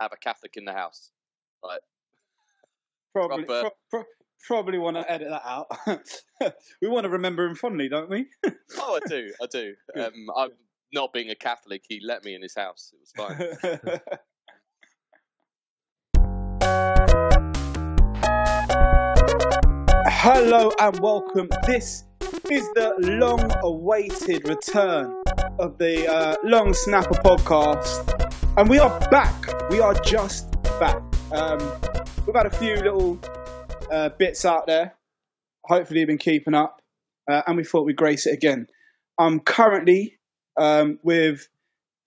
[0.00, 1.10] have a Catholic in the house.
[1.62, 1.80] Like,
[3.12, 4.04] Probably, pro- pro-
[4.46, 5.66] probably want to edit that out.
[6.80, 8.26] we want to remember him fondly, don't we?
[8.78, 9.74] oh, I do, I do.
[9.96, 10.50] Um, I'm
[10.92, 11.82] not being a Catholic.
[11.88, 12.92] He let me in his house.
[12.92, 14.00] It was fine.
[20.06, 21.48] Hello and welcome.
[21.66, 22.04] This
[22.50, 25.20] is the long-awaited return
[25.58, 29.34] of the uh, Long Snapper podcast, and we are back.
[29.70, 31.02] We are just back.
[31.32, 31.58] Um,
[32.26, 33.18] we've had a few little
[33.90, 34.94] uh, bits out there.
[35.64, 36.82] Hopefully, you've been keeping up,
[37.30, 38.66] uh, and we thought we'd grace it again.
[39.18, 40.18] I'm currently
[40.56, 41.48] um, with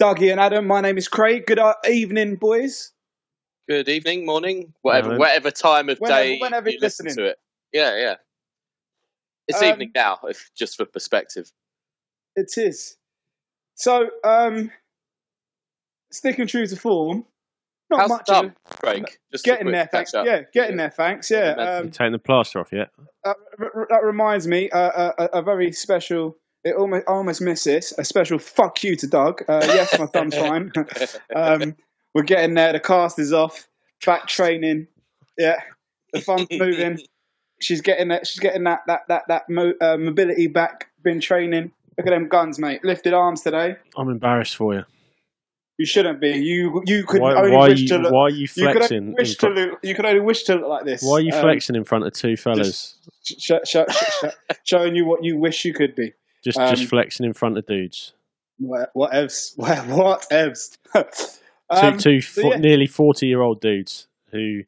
[0.01, 0.65] Dougie and Adam.
[0.67, 1.45] My name is Craig.
[1.45, 2.91] Good uh, evening, boys.
[3.69, 5.19] Good evening, morning, whatever, Morning.
[5.19, 7.25] whatever time of Whenever- day whenever you you're listen listening.
[7.25, 7.37] to it.
[7.71, 8.15] Yeah, yeah.
[9.47, 11.49] It's Um, evening now, if just for perspective.
[12.35, 12.97] It is.
[13.75, 14.71] So, um,
[16.13, 17.25] sticking true to form,
[17.89, 18.25] not How's much.
[18.27, 19.05] the of dub, Craig?
[19.31, 20.13] Just a- a getting there, thanks.
[20.13, 20.25] up.
[20.25, 21.29] Yeah, getting there, thanks.
[21.29, 21.55] Yeah.
[21.57, 22.89] Yeah, Um, taking the plaster off yet?
[23.23, 23.35] that,
[23.89, 26.37] that reminds me, uh, a, a, a very special.
[26.63, 27.93] It almost, I almost miss this.
[27.97, 29.43] A special fuck you to Doug.
[29.49, 30.71] Uh, yes, my thumb's fine.
[31.35, 31.75] um,
[32.13, 32.71] we're getting there.
[32.71, 33.67] The cast is off.
[34.05, 34.87] Back training.
[35.37, 35.59] Yeah,
[36.13, 36.99] the fun's moving.
[37.61, 38.27] She's getting that.
[38.27, 40.89] She's getting that that that that mo- uh, mobility back.
[41.03, 41.71] Been training.
[41.97, 42.83] Look at them guns, mate.
[42.83, 43.75] Lifted arms today.
[43.97, 44.83] I'm embarrassed for you.
[45.79, 46.29] You shouldn't be.
[46.29, 48.11] You you could Why, only why, wish you, to look.
[48.13, 49.13] why are you you could only flexing?
[49.13, 49.79] wish to front, look.
[49.81, 51.01] You could only wish to look like this.
[51.01, 52.95] why are you Um, flexing in front of two fellas?
[53.23, 56.13] sh- sh- sh- sh- sh- showing you what you wish you could be.
[56.43, 58.13] Just, um, just flexing in front of dudes.
[58.59, 59.53] What what evs?
[59.57, 60.77] What what evs?
[60.93, 61.03] Two,
[61.69, 62.57] Um, two so fo- yeah.
[62.57, 64.63] nearly forty-year-old dudes who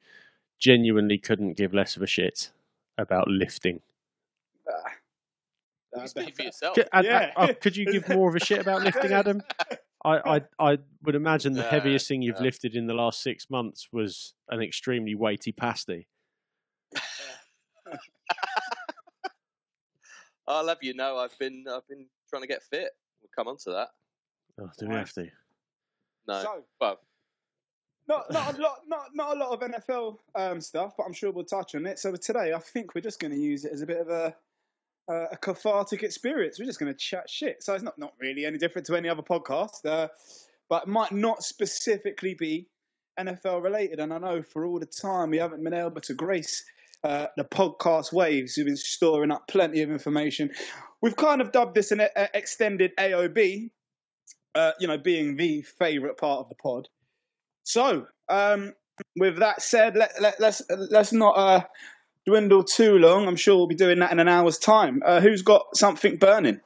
[0.58, 2.50] genuinely couldn't give less of a shit
[2.98, 3.82] about lifting.
[5.98, 6.76] You speak for yourself.
[6.76, 7.32] C- Ad- Yeah.
[7.38, 9.42] uh, could you give more of a shit about lifting, Adam?
[10.06, 12.44] I, I, I would imagine the heaviest thing you've nah.
[12.44, 16.08] lifted in the last six months was an extremely weighty pasty.
[20.48, 22.92] I'll have you know I've been I've been trying to get fit.
[23.22, 23.88] We'll come on to that.
[24.62, 25.28] Oh, do we have to?
[26.28, 27.00] No, So, well,
[28.08, 31.32] not not a lot, not not a lot of NFL um, stuff, but I'm sure
[31.32, 31.98] we'll touch on it.
[31.98, 34.36] So today, I think we're just going to use it as a bit of a
[35.10, 36.60] uh, a cathartic experience.
[36.60, 37.64] We're just going to chat shit.
[37.64, 40.08] So it's not not really any different to any other podcast, uh,
[40.70, 42.68] but might not specifically be
[43.20, 44.00] NFL related.
[44.00, 46.64] And I know for all the time we haven't been able to grace
[47.04, 50.50] uh, the podcast waves, we've been storing up plenty of information.
[51.02, 52.02] We've kind of dubbed this an
[52.34, 53.70] extended AOB.
[54.56, 56.88] Uh, you know, being the favourite part of the pod.
[57.64, 58.72] So, um,
[59.18, 61.62] with that said, let, let, let's let's not uh,
[62.26, 63.28] dwindle too long.
[63.28, 65.02] I'm sure we'll be doing that in an hour's time.
[65.06, 66.60] Uh, who's got something burning?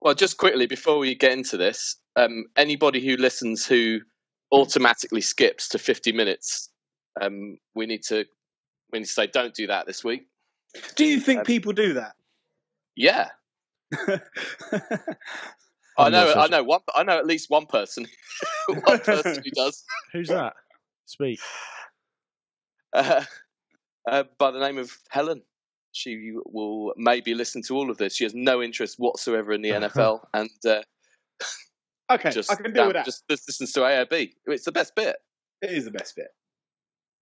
[0.00, 3.98] well, just quickly before we get into this, um, anybody who listens who
[4.52, 6.70] automatically skips to 50 minutes,
[7.20, 8.24] um, we need to
[8.92, 10.26] we need to say don't do that this week.
[10.96, 12.12] Do you think Um, people do that?
[12.96, 13.28] Yeah,
[15.98, 16.32] I know.
[16.34, 16.80] I know one.
[16.94, 18.06] I know at least one person.
[18.84, 19.84] one person who does.
[20.12, 20.54] Who's that?
[21.06, 21.40] Speak.
[22.92, 23.24] uh,
[24.08, 25.42] uh, by the name of Helen.
[25.92, 28.14] She will maybe listen to all of this.
[28.14, 30.82] She has no interest whatsoever in the NFL, and uh,
[32.12, 33.04] okay, just I can deal with that.
[33.04, 34.32] just just listens to AOB.
[34.46, 35.16] It's the best bit.
[35.62, 36.28] It is the best bit.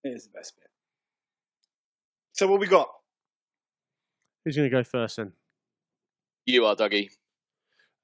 [0.05, 0.69] It is the best bit.
[2.33, 2.89] So what we got?
[4.45, 5.33] Who's going to go first then?
[6.45, 7.09] You are Dougie.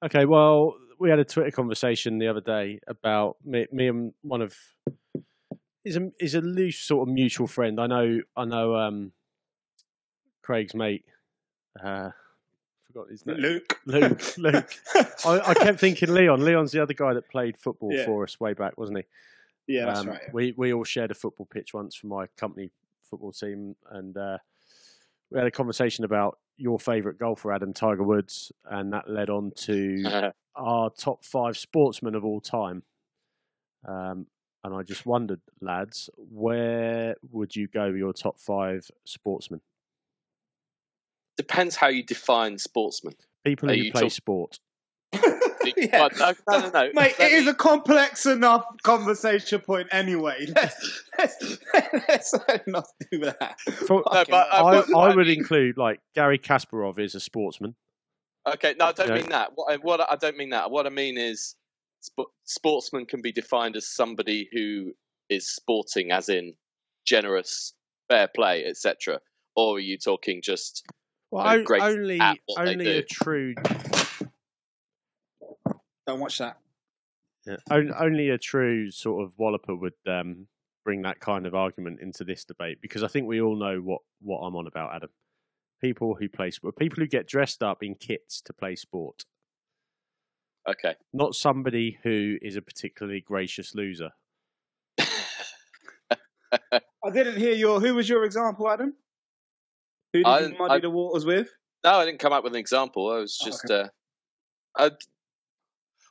[0.03, 4.41] Okay, well, we had a Twitter conversation the other day about me, me and one
[4.41, 4.55] of
[5.85, 7.79] is a is a loose sort of mutual friend.
[7.79, 8.75] I know, I know.
[8.75, 9.11] Um,
[10.41, 11.05] Craig's mate.
[11.81, 12.11] Uh,
[12.87, 13.37] forgot his name.
[13.37, 13.79] Luke.
[13.85, 14.37] Luke.
[14.37, 14.69] Luke.
[15.25, 16.43] I, I kept thinking Leon.
[16.43, 18.05] Leon's the other guy that played football Yeah.
[18.05, 19.03] for us way back, wasn't he?
[19.75, 20.33] yeah, that's Um, right.
[20.33, 22.69] We we all shared a football pitch once for my company
[23.09, 24.37] football team, and uh,
[25.31, 29.51] we had a conversation about your favourite golfer, Adam Tiger Woods, and that led on
[29.57, 32.83] to our top five sportsmen of all time.
[33.87, 34.27] Um,
[34.63, 39.61] and I just wondered, lads, where would you go with your top five sportsmen?
[41.37, 43.15] Depends how you define sportsman.
[43.43, 44.59] People Are who you play talk- sport.
[45.77, 46.09] Yeah.
[46.19, 46.89] No, no, no, no.
[46.93, 50.45] Mate, it is a complex enough conversation point anyway.
[50.57, 51.59] Let's, let's,
[52.09, 52.35] let's
[52.67, 53.57] not do that.
[53.61, 54.55] For- No, Fucking but, uh.
[54.57, 57.75] I, what- I what would mean- include like Garry Kasparov is a sportsman.
[58.45, 59.15] Okay, no, I don't Yeah.
[59.15, 59.51] mean that.
[59.55, 60.69] What I, what I I don't mean that.
[60.69, 61.62] What I mean is, sp-
[62.45, 64.93] sportsman can be defined as somebody who
[65.29, 66.53] is sporting, as in
[67.05, 67.73] generous,
[68.09, 69.19] fair play, etc.
[69.55, 70.85] Or are you talking just
[71.31, 72.97] Well, They're o- great only at what they only do.
[72.99, 73.53] a true
[76.05, 76.57] Don't watch that.
[77.45, 80.47] yeah, on- only a true sort of walloper would um,
[80.83, 84.01] bring that kind of argument into this debate because I think we all know what
[84.21, 85.09] what I'm on about, Adam.
[85.81, 89.23] People who play sport, people who get dressed up in kits to play sport.
[90.69, 90.95] Okay.
[91.11, 94.11] Not somebody who is a particularly gracious loser.
[97.05, 97.79] I didn't hear your.
[97.81, 98.93] Who was your example, Adam?
[100.13, 101.49] Who did I- you muddy I- the waters with?
[101.83, 103.11] No, I didn't come up with an example.
[103.11, 103.89] I was Oh, just uh,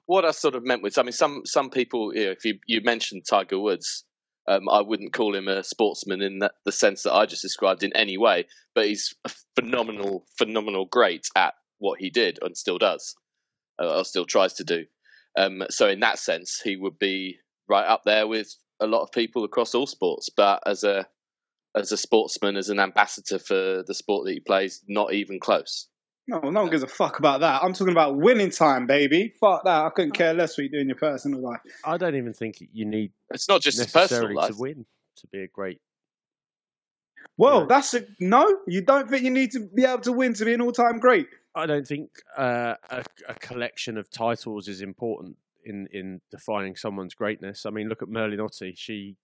[0.06, 2.58] what I sort of meant was, I mean, some some people, you know, if you
[2.66, 4.04] you mentioned Tiger Woods,
[4.48, 7.82] um, I wouldn't call him a sportsman in that, the sense that I just described
[7.82, 12.76] in any way, but he's a phenomenal, phenomenal, great at what he did and still
[12.78, 13.14] does,
[13.78, 14.84] or still tries to do.
[15.36, 17.38] Um, so in that sense, he would be
[17.68, 20.28] right up there with a lot of people across all sports.
[20.28, 21.06] But as a
[21.74, 25.88] as a sportsman, as an ambassador for the sport that he plays, not even close.
[26.28, 27.62] No, no one gives a fuck about that.
[27.64, 29.32] I'm talking about winning time, baby.
[29.40, 29.86] Fuck that.
[29.86, 31.60] I couldn't care less what you do in your personal life.
[31.84, 34.50] I don't even think you need It's not just his personal necessarily life.
[34.54, 34.86] to win
[35.16, 35.80] to be a great.
[37.36, 37.66] Well, Yeah.
[37.68, 38.46] that's a no.
[38.66, 41.26] You don't think you need to be able to win to be an all-time great?
[41.54, 47.14] I don't think uh, a, a collection of titles is important in, in defining someone's
[47.14, 47.66] greatness.
[47.66, 48.76] I mean, look at Merlene Ottey.
[48.76, 49.16] She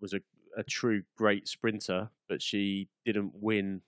[0.00, 0.20] was a,
[0.56, 3.80] a true great sprinter, but she didn't win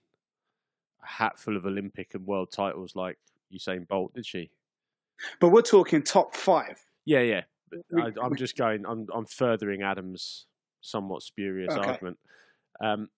[1.03, 3.17] a hatful of Olympic and world titles like
[3.53, 4.49] Usain Bolt, did she?
[5.39, 6.79] But we're talking top five.
[7.05, 7.41] Yeah, yeah.
[7.97, 8.85] I, I'm just going.
[8.85, 10.45] I'm I'm furthering Adam's
[10.81, 11.89] somewhat spurious Okay.
[11.89, 12.17] argument.
[12.79, 13.09] Um,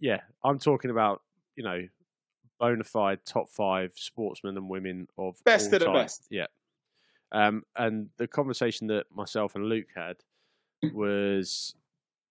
[0.00, 1.22] yeah, I'm talking about
[1.54, 1.86] you know
[2.62, 5.94] bona fide top five sportsmen and women of Best all of the time.
[5.94, 6.26] best.
[6.30, 6.46] Yeah.
[7.32, 10.18] Um, and the conversation that myself and Luke had
[10.94, 11.74] was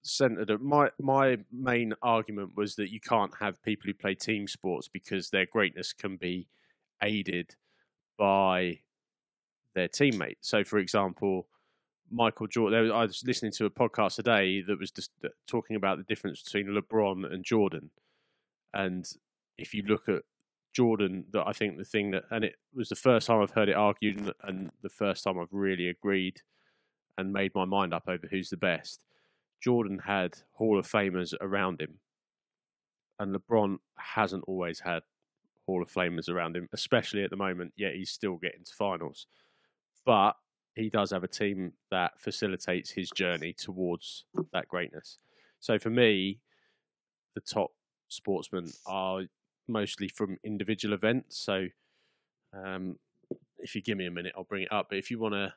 [0.03, 4.47] centered at my my main argument was that you can't have people who play team
[4.47, 6.47] sports because their greatness can be
[7.03, 7.55] aided
[8.17, 8.79] by
[9.75, 10.37] their teammate.
[10.39, 11.47] So, for example,
[12.09, 12.89] Michael Jordan.
[12.91, 15.11] I was listening to a podcast today that was just
[15.45, 17.89] talking about the difference between LeBron and Jordan,
[18.73, 19.05] and
[19.57, 20.21] if you look at
[20.73, 23.69] Jordan, that I think the thing that, and it was the first time I've heard
[23.69, 26.41] it argued, and, and the first time I've really agreed
[27.17, 29.01] and made my mind up over who's the best.
[29.61, 31.99] Jordan had Hall of Famers around him,
[33.19, 35.03] and LeBron hasn't always had
[35.65, 37.73] Hall of Famers around him, especially at the moment.
[37.75, 39.27] Yet he's still getting to finals,
[40.05, 40.35] but
[40.75, 45.17] he does have a team that facilitates his journey towards that greatness.
[45.59, 46.39] So for me,
[47.35, 47.71] the top
[48.07, 49.23] sportsmen are
[49.71, 51.39] mostly from individual events.
[51.39, 51.67] So
[52.53, 52.97] um,
[53.59, 54.87] if you give me a minute, I'll bring it up.
[54.89, 55.53] But if you want to,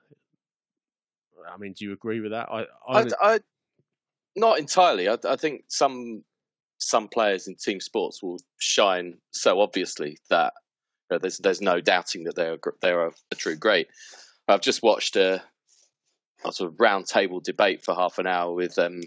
[1.53, 2.49] I mean, do you agree with that?
[2.51, 3.39] I, I, I,
[4.37, 5.09] not entirely.
[5.09, 6.25] I, I think some
[6.79, 10.53] some players in team sports will shine so obviously that
[11.11, 13.89] you know, there's there's no doubting that they're a they're a, a true great.
[14.49, 15.43] I've just watched a,
[16.45, 19.01] a sort of round table debate for half an hour with um,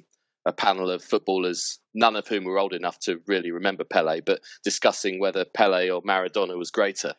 [0.45, 4.39] a panel of footballers, none of whom were old enough to really remember Pele, but
[4.63, 7.13] discussing whether Pele or Maradona was greater.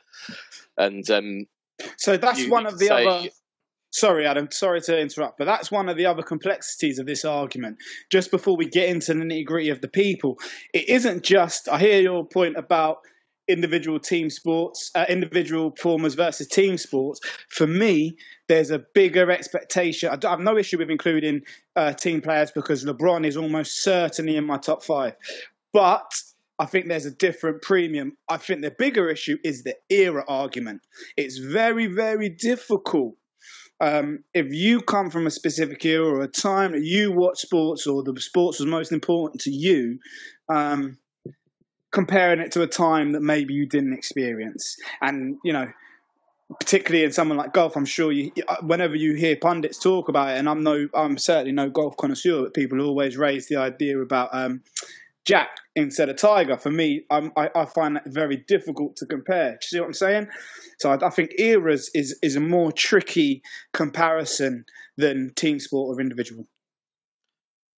[0.78, 1.46] And um,
[1.96, 3.28] So that's one of the say- other.
[3.90, 4.48] Sorry, Adam.
[4.50, 7.78] Sorry to interrupt, but that's one of the other complexities of this argument.
[8.12, 10.36] Just before we get into the nitty gritty of the people,
[10.74, 11.70] it isn't just.
[11.70, 12.98] I hear your point about
[13.48, 17.20] individual team sports, uh, individual performers versus team sports.
[17.48, 18.16] For me,
[18.48, 20.10] there's a bigger expectation.
[20.10, 21.42] I have no issue with including
[21.76, 25.14] uh, team players because LeBron is almost certainly in my top five,
[25.72, 26.12] but.
[26.60, 28.16] I think there's a different premium.
[28.28, 30.80] I think the bigger issue is the era argument.
[31.16, 33.14] It's very, very difficult.
[33.80, 37.86] Um, if you come from a specific era or a time that you watch sports
[37.86, 40.00] or the sports was most important to you,
[40.48, 40.98] um,
[41.90, 44.76] comparing it to a time that maybe you didn't experience.
[45.00, 45.68] And, you know,
[46.60, 50.38] particularly in someone like golf, I'm sure you, whenever you hear pundits talk about it,
[50.38, 54.30] and I'm no, I'm certainly no golf connoisseur, but people always raise the idea about
[54.32, 54.62] um,
[55.24, 56.56] Jack instead of Tiger.
[56.56, 59.50] For me, I, I find that very difficult to compare.
[59.50, 60.28] Do you see what I'm saying?
[60.78, 63.42] So I, I think eras is is a more tricky
[63.74, 64.64] comparison
[64.96, 66.46] than team sport or individual.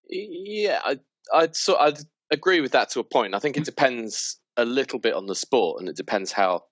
[0.08, 0.98] Yeah, I,
[1.34, 1.98] I'd I'd
[2.30, 3.34] agree with that to a point.
[3.34, 3.64] I think it hmm.
[3.64, 6.64] depends a little bit on the sport, and it depends how.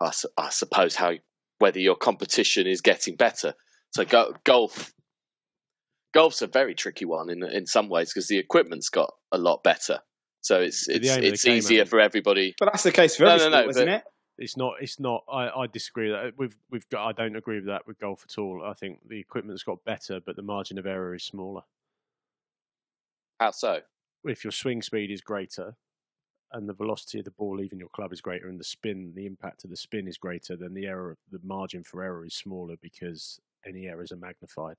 [0.00, 1.12] I, su- I suppose how
[1.58, 3.54] whether your competition is getting better.
[3.94, 4.92] So go, golf,
[6.12, 9.62] golf's a very tricky one in in some ways because the equipment's got a lot
[9.62, 10.00] better.
[10.40, 12.54] So it's The it's aim of the it's game, easier for everybody.
[12.58, 14.04] But that's the case for No, every no, no, sport, isn't but- it?
[14.38, 14.74] It's not.
[14.80, 15.22] It's not.
[15.30, 16.32] I, I disagree with that.
[16.38, 17.06] We've we've got.
[17.06, 18.62] I don't agree with that with golf at all.
[18.64, 21.62] I think the equipment's got better, but the margin of error is smaller.
[23.38, 23.80] How so?
[24.24, 25.76] If your swing speed is greater,
[26.52, 29.26] and the velocity of the ball leaving your club is greater, and the spin, the
[29.26, 32.76] impact of the spin is greater, then the error, the margin for error is smaller
[32.80, 34.76] because any errors are magnified.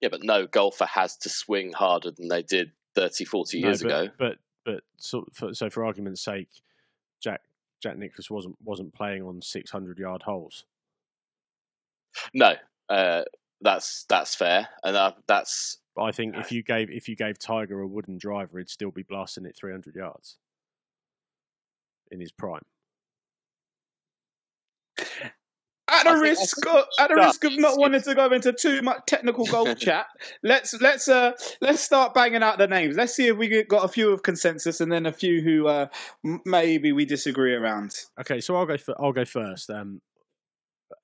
[0.00, 3.88] Yeah, but no golfer has to swing harder than they did 30, 40 years no,
[3.88, 4.12] but, ago.
[4.18, 6.48] But but so for, so for argument's sake,
[7.22, 7.40] Jack
[7.82, 10.64] Jack Nicklaus wasn't wasn't playing on six hundred yard holes.
[12.34, 12.54] No,
[12.88, 13.22] uh,
[13.60, 15.78] that's that's fair, and uh, that's.
[15.94, 18.90] But I think if you gave if you gave Tiger a wooden driver, he'd still
[18.90, 20.36] be blasting it three hundred yards
[22.10, 22.62] in his prime.
[25.88, 29.02] At a risk, of, at the risk of not wanting to go into too much
[29.06, 30.06] technical golf chat,
[30.42, 32.96] let's let's uh let's start banging out the names.
[32.96, 35.86] Let's see if we got a few of consensus and then a few who uh
[36.44, 37.94] maybe we disagree around.
[38.20, 38.76] Okay, so I'll go.
[38.76, 39.70] For, I'll go first.
[39.70, 40.02] Um,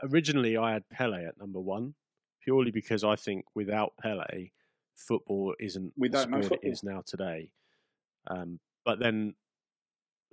[0.02, 1.94] originally, I had Pele at number one,
[2.42, 4.50] purely because I think without Pele,
[4.96, 7.50] football isn't don't the sport it is now today.
[8.26, 9.34] Um, but then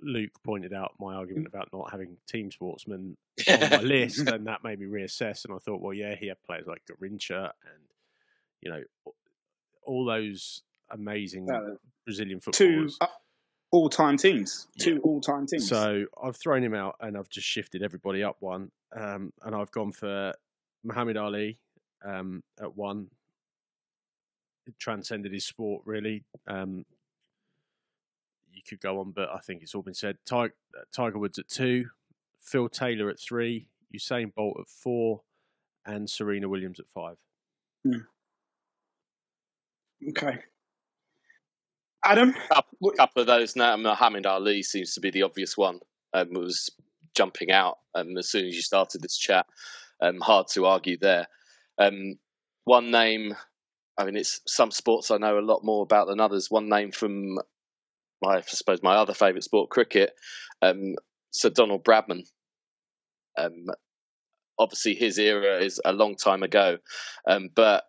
[0.02, 3.16] Luke pointed out my argument about not having team sportsmen
[3.48, 5.44] on my list, and that made me reassess.
[5.44, 7.82] And I thought, well, yeah, he had players like Garrincha and
[8.60, 8.82] you know
[9.82, 12.98] all those amazing Uh, Brazilian Two footballers.
[13.00, 13.06] uh,
[13.72, 14.68] all-time teams.
[14.76, 14.84] Yeah.
[14.84, 15.68] Two all-time teams.
[15.68, 19.70] So I've thrown him out, and I've just shifted everybody up one, um, and I've
[19.70, 20.32] gone for
[20.82, 21.58] Muhammad Ali
[22.04, 23.08] um, at one.
[24.66, 26.24] It transcended his sport really.
[26.46, 26.84] Um,
[28.52, 30.18] you could go on, but I think it's all been said.
[30.26, 30.54] Tiger,
[30.92, 31.86] Tiger Woods at two,
[32.40, 35.22] Phil Taylor at three, Usain Bolt at four,
[35.86, 37.16] and Serena Williams at five.
[40.08, 40.38] okay.
[42.04, 42.62] Adam, a
[42.96, 43.76] couple of those now.
[43.76, 45.80] Muhammad Ali seems to be the obvious one.
[46.12, 46.70] Um, was
[47.14, 49.46] jumping out um, as soon as you started this chat.
[50.00, 51.26] Um, hard to argue there.
[51.80, 52.18] Um,
[52.64, 53.34] one name.
[53.98, 56.50] I mean, it's some sports I know a lot more about than others.
[56.50, 57.36] One name from,
[58.22, 60.12] my, I suppose, my other favourite sport, cricket.
[60.62, 60.94] Um,
[61.32, 62.22] Sir Donald Bradman.
[63.38, 63.66] Um,
[64.58, 66.78] obviously, his era is a long time ago,
[67.26, 67.84] um, but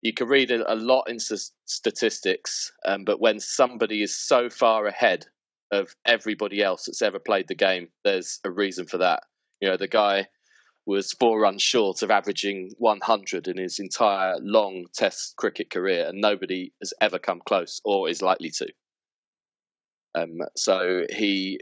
[0.00, 1.18] you can read a, lot in
[1.66, 5.26] statistics, um, but when somebody is so far ahead
[5.70, 9.22] of everybody else that's ever played the game, there's a reason for that.
[9.60, 10.26] You know, the guy
[10.86, 16.20] was four runs short of averaging 100 in his entire long Test cricket career, and
[16.20, 18.68] nobody has ever come close or is likely to.
[20.14, 21.60] Um, so he,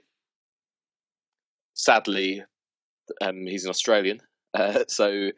[1.75, 2.43] sadly,
[3.21, 4.21] um, he's an Australian,
[4.55, 5.31] uh, so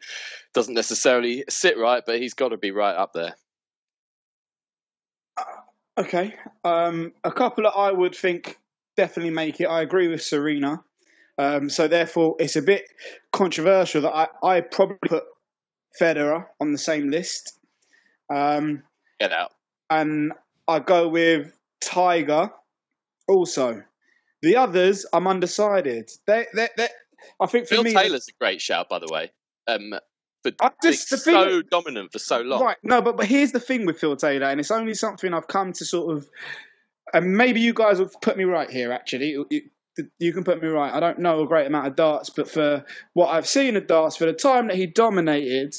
[0.53, 3.35] doesn't necessarily sit right, but he's got to be right up there.
[5.97, 6.33] Okay.
[6.63, 8.57] Um, a couple that I would think
[8.97, 9.65] definitely make it.
[9.65, 10.83] I agree with Serena.
[11.37, 12.83] Um, so therefore, it's a bit
[13.31, 15.23] controversial that I, I probably put
[15.99, 17.57] Federer on the same list.
[18.33, 18.83] Um,
[19.19, 19.51] Get out.
[19.89, 20.33] and
[20.67, 22.51] I go with Tiger
[23.27, 23.83] also.
[24.41, 26.11] The others, I'm undecided.
[26.27, 26.87] They, they, they,
[27.39, 29.31] I think for Phil me, Taylor's a great shout, by the way.
[29.67, 29.93] Um,
[30.43, 32.61] for I just- the thing so dominant for so long.
[32.61, 35.47] Right, no, but but here's the thing with Phil Taylor, and it's only something I've
[35.47, 36.29] come to sort of,
[37.13, 38.91] and maybe you guys will put me right here.
[38.91, 39.37] Actually,
[40.19, 40.93] you, can put me right.
[40.93, 44.15] I don't know a great amount of darts, but for what I've seen of darts,
[44.15, 45.75] for the time that he dominated,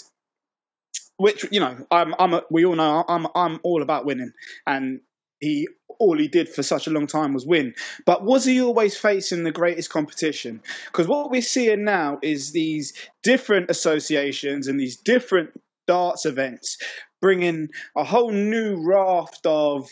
[1.17, 4.33] which you know, I'm, I'm, a, we all know, I'm, I'm all about winning,
[4.67, 5.01] and
[5.41, 5.69] he
[5.99, 7.75] all he did for such a long time was win.
[8.05, 10.61] But was he always facing the greatest competition?
[10.87, 12.93] Because what we're seeing now is these
[13.23, 15.51] different associations and these different
[15.87, 16.79] darts events
[17.21, 19.89] bringing a whole new raft of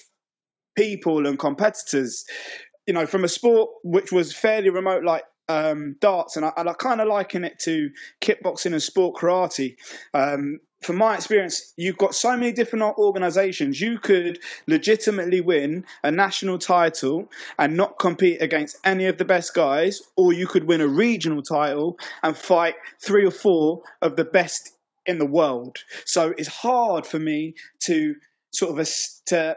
[0.77, 2.25] people and competitors.
[2.87, 6.73] You know, from a sport which was fairly remote, like um, darts, and I, I
[6.73, 9.77] kind of liken it to kickboxing and sport karate.
[10.15, 13.81] Um, from my experience, you've got so many different organizations.
[13.81, 19.55] You could legitimately win a national title and not compete against any of the best
[19.55, 24.25] guys, or you could win a regional title and fight three or four of the
[24.25, 24.71] best
[25.07, 25.79] in the world.
[26.05, 28.15] So it's hard for me to
[28.53, 29.57] sort of as- to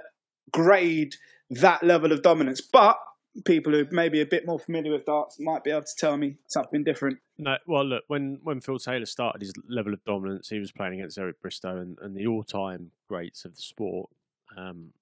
[0.51, 1.15] grade
[1.49, 2.61] that level of dominance.
[2.61, 2.97] But
[3.43, 6.15] people who may be a bit more familiar with darts might be able to tell
[6.15, 7.17] me something different.
[7.37, 10.95] No, well, look when when Phil Taylor started his level of dominance, he was playing
[10.95, 14.09] against Eric Bristow and, and the all-time greats of the sport,
[14.55, 14.93] um,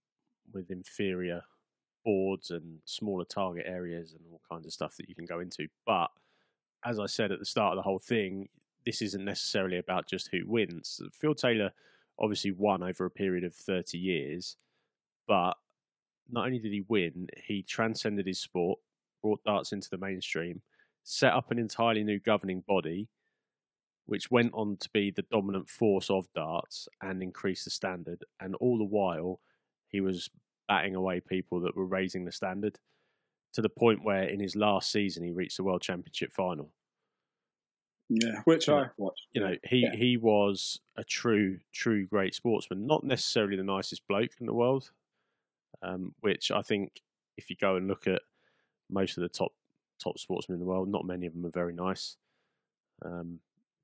[0.51, 1.43] with inferior
[2.03, 5.67] boards and smaller target areas and all kinds of stuff that you can go into.
[5.85, 6.09] But
[6.83, 8.49] as I said at the start of the whole thing,
[8.85, 11.01] this isn't necessarily about just who wins.
[11.13, 11.71] Phil Taylor
[12.19, 14.57] obviously won over a period of thirty years,
[15.27, 15.53] but
[16.29, 18.79] not only did he win, he transcended his sport,
[19.21, 20.61] brought darts into the mainstream
[21.03, 23.09] set up an entirely new governing body,
[24.05, 28.23] which went on to be the dominant force of darts and increase the standard.
[28.39, 29.39] And all the while,
[29.87, 30.29] he was
[30.67, 32.79] batting away people that were raising the standard
[33.53, 36.71] to the point where in his last season he reached the World Championship final.
[38.09, 39.27] Yeah, which I watched.
[39.31, 39.95] You know, he yeah.
[39.95, 42.85] he was a true true great sportsman.
[42.85, 44.91] Not necessarily the nicest bloke in the world,
[45.81, 47.01] um, which I think
[47.37, 48.21] if you go and look at
[48.89, 49.53] most of the top
[50.01, 52.17] top sportsmen in the world, not many of them are very nice.
[53.03, 53.39] Um,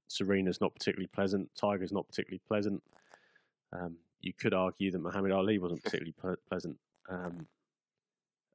[0.07, 1.49] Serena's not particularly pleasant.
[1.55, 2.81] Tiger's not particularly pleasant.
[3.71, 6.15] Um, you could argue that Muhammad Ali wasn't particularly
[6.49, 6.77] pleasant,
[7.09, 7.47] um,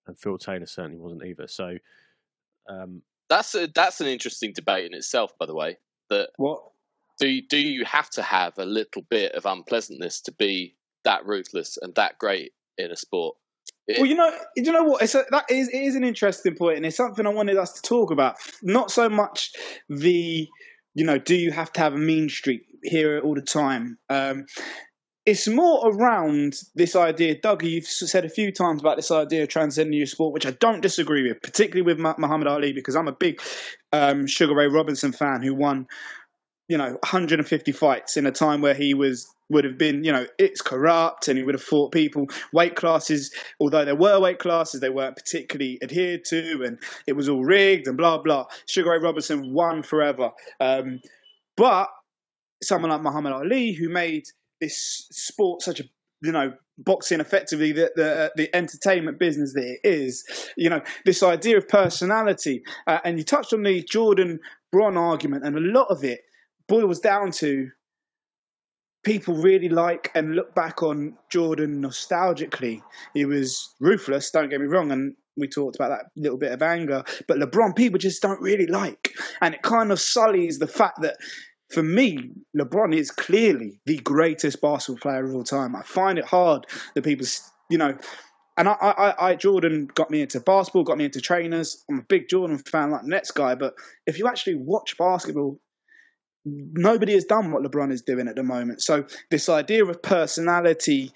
[0.07, 1.47] and Phil Taylor certainly wasn't either.
[1.47, 1.76] So
[2.69, 5.79] um, that's a, that's an interesting debate in itself, by the way.
[6.11, 6.62] That what
[7.19, 10.75] do you, do you have to have a little bit of unpleasantness to be
[11.05, 13.37] that ruthless and that great in a sport?
[13.87, 15.02] It, well, you know, you know what?
[15.02, 17.73] It's a, that is it is an interesting point, and it's something I wanted us
[17.75, 18.37] to talk about.
[18.62, 19.52] Not so much
[19.88, 20.49] the,
[20.95, 23.99] you know, do you have to have a mean streak here all the time?
[24.09, 24.47] Um,
[25.26, 27.64] it's more around this idea, Doug.
[27.64, 30.83] You've said a few times about this idea of transcending your sport, which I don't
[30.83, 33.40] disagree with, particularly with Muhammad Ali, because I'm a big
[33.93, 35.87] um, Sugar Ray Robinson fan who won,
[36.68, 40.26] you know, 150 fights in a time where he was would have been, you know,
[40.38, 43.33] it's corrupt, and he would have fought people weight classes.
[43.61, 47.87] Although there were weight classes, they weren't particularly adhered to, and it was all rigged
[47.87, 48.47] and blah blah.
[48.66, 50.30] Sugar Ray Robinson won forever,
[50.61, 51.00] um,
[51.56, 51.88] but
[52.62, 54.25] someone like Muhammad Ali, who made
[54.61, 55.85] this sport such a
[56.23, 60.25] you know boxing effectively the, the the entertainment business that it is
[60.56, 64.40] you know this idea of personality uh, and you touched on the jordan
[64.73, 66.21] bron argument and a lot of it
[66.68, 67.71] boils down to
[69.04, 72.80] people really like and look back on jordan nostalgically
[73.12, 76.62] he was ruthless don't get me wrong and we talked about that little bit of
[76.62, 81.02] anger but lebron people just don't really like and it kind of sullies the fact
[81.02, 81.16] that
[81.75, 85.75] for me, LeBron is clearly the greatest basketball player of all time.
[85.75, 87.26] I find it hard that people,
[87.68, 87.97] you know,
[88.56, 91.85] and I, I, I, Jordan got me into basketball, got me into trainers.
[91.90, 93.56] I'm a big Jordan fan, like Nets guy.
[93.56, 93.75] But
[94.06, 95.59] if you actually watch basketball,
[96.45, 98.83] nobody has done what LeBron is doing at the moment.
[98.83, 101.13] So this idea of personality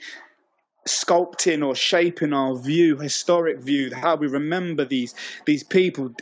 [0.86, 5.14] sculpting or shaping our view, historic view, how we remember these
[5.46, 6.14] these people?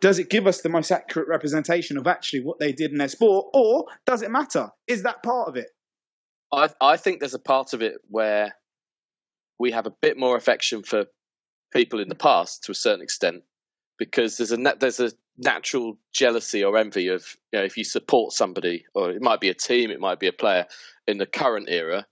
[0.00, 3.08] Does it give us the most accurate representation of actually what they did in their
[3.08, 4.70] sport, or does it matter?
[4.86, 5.68] Is that part of it?
[6.52, 8.54] I I think there's a part of it where
[9.58, 11.06] we have a bit more affection for
[11.72, 13.42] people in the past to a certain extent
[13.98, 18.32] because there's a there's a natural jealousy or envy of you know if you support
[18.32, 20.64] somebody or it might be a team it might be a player
[21.06, 22.06] in the current era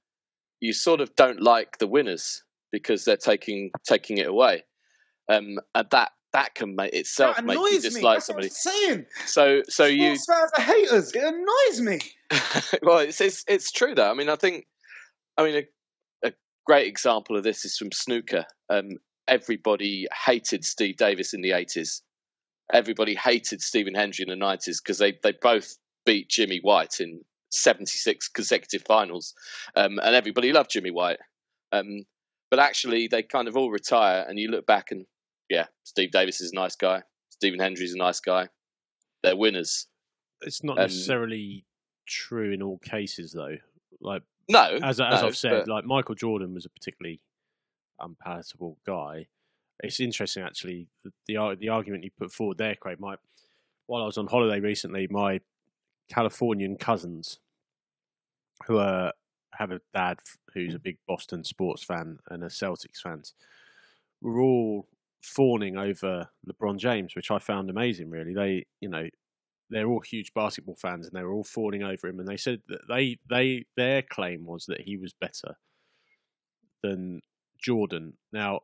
[0.62, 4.62] you sort of don't like the winners because they're taking taking it away,
[5.28, 8.48] um, and that that can make itself that make you dislike somebody.
[8.48, 9.04] saying.
[9.26, 11.12] So so Sports you fans are haters.
[11.12, 12.00] It annoys me.
[12.82, 14.10] well, it's, it's it's true though.
[14.10, 14.66] I mean, I think
[15.36, 15.64] I mean
[16.24, 16.32] a, a
[16.64, 18.46] great example of this is from snooker.
[18.70, 18.98] Um,
[19.32, 22.02] everybody hated Steve Davis in the eighties.
[22.72, 27.20] Everybody hated Stephen Hendry in the nineties because they they both beat Jimmy White in
[27.52, 29.34] 76 consecutive finals,
[29.76, 31.18] um, and everybody loved Jimmy White.
[31.70, 32.04] Um,
[32.50, 35.06] but actually, they kind of all retire, and you look back and
[35.48, 37.02] yeah, Steve Davis is a nice guy.
[37.30, 38.48] Stephen Hendry's a nice guy.
[39.22, 39.86] They're winners.
[40.40, 41.64] It's not um, necessarily
[42.06, 43.56] true in all cases, though.
[44.00, 45.68] Like no, as as no, I've said, but...
[45.68, 47.20] like Michael Jordan was a particularly
[48.02, 49.26] unpalatable guy.
[49.80, 50.88] It's interesting, actually,
[51.26, 53.00] the, the argument you put forward there, Craig.
[53.00, 53.16] My
[53.86, 55.40] while I was on holiday recently, my
[56.08, 57.38] Californian cousins
[58.66, 59.12] who are
[59.54, 60.18] have a dad
[60.54, 63.34] who's a big Boston sports fan and a Celtics fans.
[64.20, 64.88] We're all
[65.22, 68.10] fawning over LeBron James, which I found amazing.
[68.10, 69.08] Really, they you know
[69.70, 72.20] they're all huge basketball fans and they were all fawning over him.
[72.20, 75.56] And they said that they they their claim was that he was better
[76.82, 77.22] than
[77.62, 78.14] Jordan.
[78.32, 78.60] Now,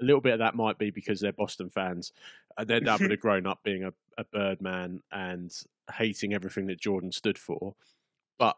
[0.00, 2.12] a little bit of that might be because they're Boston fans
[2.58, 5.52] uh, and their dad would have grown up being a, a Birdman and
[5.94, 7.74] hating everything that Jordan stood for.
[8.38, 8.56] But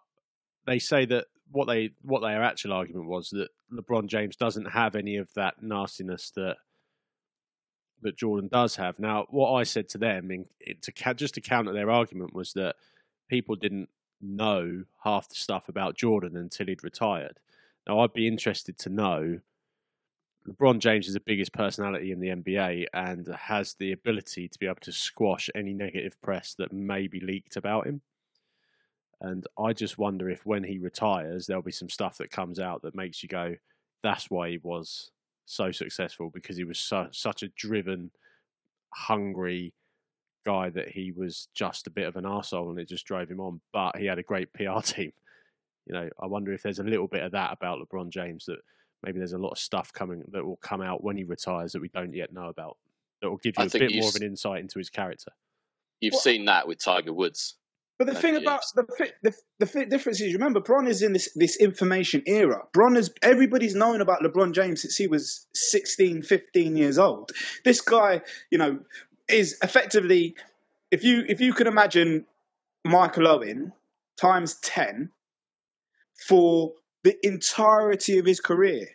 [0.66, 4.94] they say that what they what their actual argument was that LeBron James doesn't have
[4.94, 6.56] any of that nastiness that
[8.02, 8.98] that Jordan does have.
[8.98, 10.46] Now, what I said to them in,
[10.82, 12.76] to just to counter their argument was that
[13.28, 13.88] people didn't
[14.20, 17.38] know half the stuff about Jordan until he'd retired.
[17.86, 19.40] Now, I'd be interested to know.
[20.48, 24.66] LeBron James is the biggest personality in the NBA and has the ability to be
[24.66, 28.02] able to squash any negative press that may be leaked about him.
[29.20, 32.82] And I just wonder if when he retires, there'll be some stuff that comes out
[32.82, 33.56] that makes you go,
[34.02, 35.12] that's why he was
[35.46, 38.10] so successful because he was so, such a driven,
[38.92, 39.72] hungry
[40.44, 43.40] guy that he was just a bit of an arsehole and it just drove him
[43.40, 43.62] on.
[43.72, 45.12] But he had a great PR team.
[45.86, 48.58] You know, I wonder if there's a little bit of that about LeBron James that
[49.04, 51.82] maybe there's a lot of stuff coming that will come out when he retires that
[51.82, 52.78] we don't yet know about
[53.20, 55.32] that will give you I a bit more of an insight into his character.
[56.00, 57.54] You've seen that with Tiger Woods
[57.98, 58.84] But the thing about the,
[59.22, 62.62] the the difference is, remember, Bron is in this this information era.
[62.72, 67.30] Bron is everybody's known about LeBron James since he was 16, 15 years old.
[67.64, 68.80] This guy, you know,
[69.28, 70.34] is effectively,
[70.90, 72.26] if you if you can imagine
[72.84, 73.72] Michael Owen
[74.20, 75.10] times ten
[76.26, 76.72] for
[77.04, 78.88] the entirety of his career.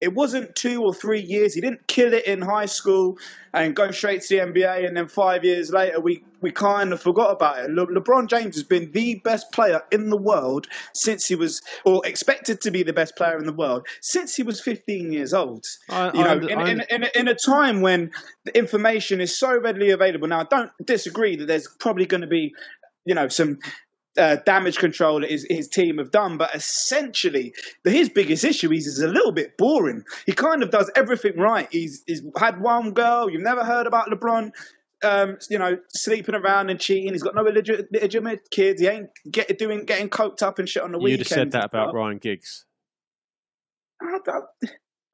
[0.00, 1.54] It wasn't two or three years.
[1.54, 3.16] He didn't kill it in high school
[3.54, 7.00] and go straight to the NBA, and then five years later, we, we kind of
[7.00, 7.70] forgot about it.
[7.70, 12.06] Le- LeBron James has been the best player in the world since he was, or
[12.06, 15.64] expected to be the best player in the world since he was 15 years old.
[15.88, 18.10] I, you know, I, in, in, in, in, a time when
[18.44, 20.28] the information is so readily available.
[20.28, 22.52] Now, I don't disagree that there's probably going to be
[23.04, 23.58] you know some
[24.18, 26.36] uh, damage control that his, his team have done.
[26.36, 30.04] But essentially, the, his biggest issue is he's a little bit boring.
[30.26, 31.68] He kind of does everything right.
[31.70, 33.30] He's, he's had one girl.
[33.30, 34.52] You've never heard about LeBron.
[35.02, 37.12] Um, you know, sleeping around and cheating.
[37.12, 38.80] He's got no legitimate, legitimate kids.
[38.80, 41.18] He ain't get, doing getting coked up and shit on the You'd weekend.
[41.18, 42.64] You'd have said that about Ryan Giggs.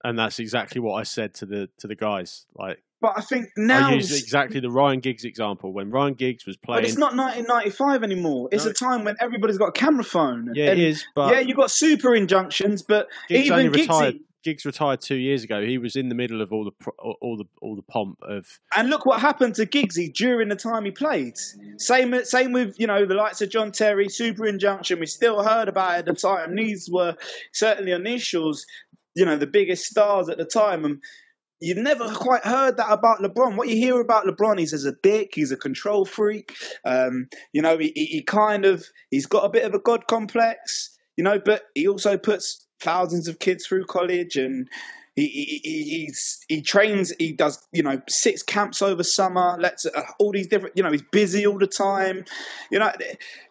[0.04, 2.46] And that's exactly what I said to the to the guys.
[2.54, 6.46] Like but I think now I use exactly the Ryan Giggs example when Ryan Giggs
[6.46, 6.82] was playing.
[6.82, 8.48] But it's not 1995 anymore.
[8.52, 8.70] It's no.
[8.70, 10.50] a time when everybody's got a camera phone.
[10.54, 11.04] Yeah, and, it is.
[11.14, 14.20] But yeah, you've got super injunctions, but Giggs even only retired.
[14.42, 15.62] Giggs retired two years ago.
[15.62, 18.46] He was in the middle of all the all the all the pomp of.
[18.74, 21.34] And look what happened to Giggsy during the time he played.
[21.76, 25.00] Same same with you know the likes of John Terry, super injunction.
[25.00, 26.54] We still heard about it at the time.
[26.54, 27.16] These were
[27.52, 28.64] certainly initials.
[29.14, 31.02] You know the biggest stars at the time, and
[31.61, 33.57] You've never quite heard that about LeBron.
[33.57, 35.33] What you hear about LeBron is as a dick.
[35.35, 36.55] He's a control freak.
[36.85, 40.96] Um, you know, he, he kind of he's got a bit of a god complex.
[41.16, 44.68] You know, but he also puts thousands of kids through college and.
[45.16, 47.12] He, he, he's, he trains.
[47.18, 49.57] He does, you know, six camps over summer.
[49.61, 50.77] Let's uh, all these different.
[50.77, 52.25] You know, he's busy all the time.
[52.70, 52.90] You know,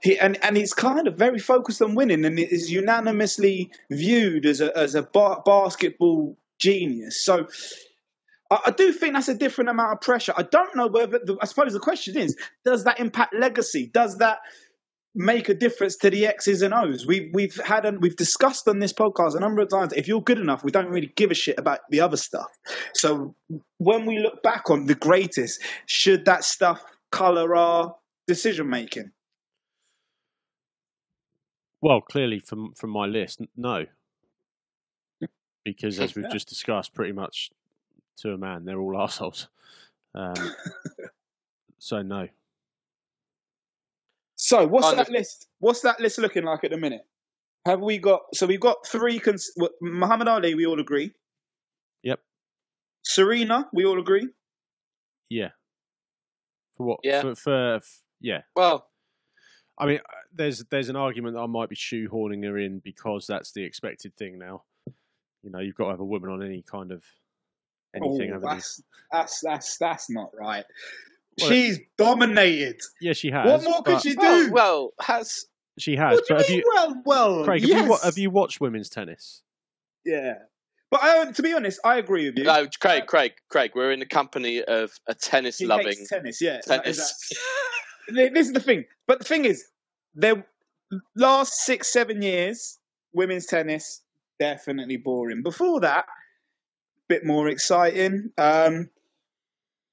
[0.02, 4.62] he and and he's kind of very focused on winning, and is unanimously viewed as
[4.62, 7.24] a as a ba- basketball genius.
[7.24, 7.48] So
[8.50, 10.34] I, I, do think that's a different amount of pressure.
[10.36, 11.20] I don't know whether.
[11.20, 12.36] The, I suppose the question is,
[12.66, 13.90] does that impact legacy?
[13.94, 14.40] Does that
[15.16, 17.06] make a difference to the X's and O's?
[17.06, 19.94] We've we've had and we've discussed on this podcast a number of times.
[19.94, 22.48] If you're good enough, we don't really give a shit about the other stuff.
[22.94, 23.36] So
[23.78, 27.96] when we look back on the greatest, should that stuff color our
[28.28, 29.12] decision making?
[31.82, 33.86] Well, clearly from from my list, no.
[35.66, 37.52] Because as we've just discussed, pretty much
[38.22, 38.66] to a man.
[38.66, 39.48] They're all assholes.
[40.16, 40.56] Um,
[41.78, 42.28] so no.
[44.36, 45.48] So what's that list?
[45.60, 47.06] What's that list looking like at the minute?
[47.66, 48.22] Have we got?
[48.34, 49.20] So we've got three.
[49.20, 49.52] Cons-
[49.82, 51.12] Muhammad Ali, we all agree.
[52.04, 52.22] Yep.
[53.04, 54.30] Serena, we all agree.
[55.30, 55.50] Yeah.
[56.78, 57.00] For what?
[57.04, 57.22] Yeah.
[57.22, 57.88] For, for, for
[58.22, 58.42] yeah.
[58.56, 58.88] Well,
[59.78, 63.28] I mean, uh, there's there's an argument that I might be shoehorning her in because
[63.28, 64.64] that's the expected thing now.
[65.44, 67.04] You know, you've got to have a woman on any kind of
[67.96, 68.34] Oh, anything.
[68.34, 70.66] Oh, that's, that's that's that's not right.
[71.40, 72.82] Well, She's dominated.
[73.02, 73.46] Yeah, she has.
[73.46, 74.52] What more could she do?
[74.52, 75.46] Well, well, has
[75.78, 76.16] she has?
[76.16, 76.64] What do but you mean?
[76.66, 77.80] You, well, well, Craig, yes.
[77.80, 79.42] have, you, have you watched women's tennis?
[80.06, 80.34] Yeah.
[80.92, 82.46] But I, to be honest, I agree with you.
[82.46, 83.72] No, Craig, uh, Craig, Craig.
[83.76, 86.42] We're in the company of a tennis-loving tennis.
[86.42, 86.98] Yeah, tennis.
[88.08, 88.86] this is the thing.
[89.06, 89.66] But the thing is,
[90.16, 90.44] the
[91.16, 92.80] last six, seven years,
[93.14, 94.02] women's tennis
[94.40, 95.44] definitely boring.
[95.44, 96.06] Before that,
[97.10, 98.32] bit more exciting.
[98.38, 98.90] Um,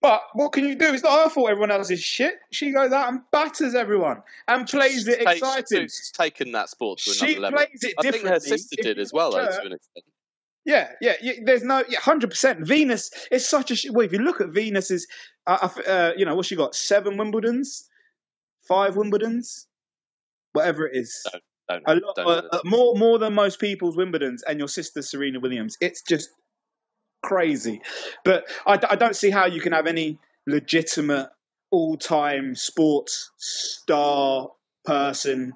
[0.01, 0.95] but what can you do?
[0.95, 2.35] It's not her fault everyone else is shit.
[2.53, 5.83] She goes out and batters everyone and plays it exciting.
[5.83, 7.59] She's taken that sport to she another level.
[7.59, 10.05] plays it I think her sister did as well, though, to an extent.
[10.65, 12.67] Yeah, yeah, yeah, There's no, yeah, hundred percent.
[12.67, 13.93] Venus is such a.
[13.93, 15.07] Well, if you look at Venus's,
[15.47, 16.75] uh, uh, you know, what she got?
[16.75, 17.85] Seven Wimbledons,
[18.67, 19.67] five Wimbledons,
[20.53, 21.25] whatever it is.
[21.33, 25.39] Don't, don't, a lot, uh, more, more than most people's Wimbledons, and your sister Serena
[25.39, 25.77] Williams.
[25.81, 26.31] It's just
[27.27, 27.83] crazy.
[28.25, 31.29] But I, I don't see how you can have any legitimate
[31.71, 34.49] all-time sports star
[34.85, 35.53] person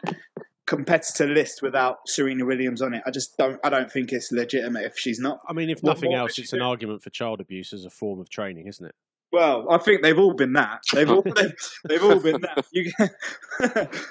[0.66, 3.02] competitor list without Serena Williams on it.
[3.06, 3.58] I just don't.
[3.64, 5.40] I don't think it's legitimate if she's not.
[5.48, 8.28] I mean, if nothing else, it's an argument for child abuse as a form of
[8.28, 8.94] training, isn't it?
[9.32, 10.82] Well, I think they've all been that.
[10.92, 11.54] They've all they've,
[11.88, 12.66] they've all been that.
[12.72, 12.90] You,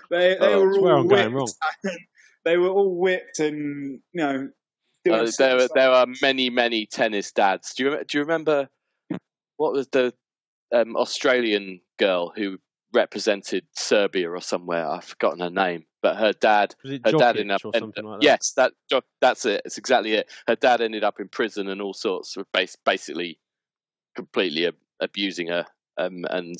[0.09, 1.53] they they oh, were all whipped.
[2.45, 4.49] They were all whipped and you know
[5.07, 7.73] uh, there, there are many, many tennis dads.
[7.73, 8.67] Do you do you remember
[9.57, 10.13] what was the
[10.73, 12.57] um, Australian girl who
[12.93, 14.87] represented Serbia or somewhere?
[14.87, 18.73] I've forgotten her name, but her dad, her dad ended up, in, like yes, that
[19.21, 19.61] that's it.
[19.65, 20.29] It's exactly it.
[20.47, 22.45] Her dad ended up in prison and all sorts of
[22.83, 23.39] basically
[24.15, 25.65] completely abusing her
[25.97, 26.55] um, and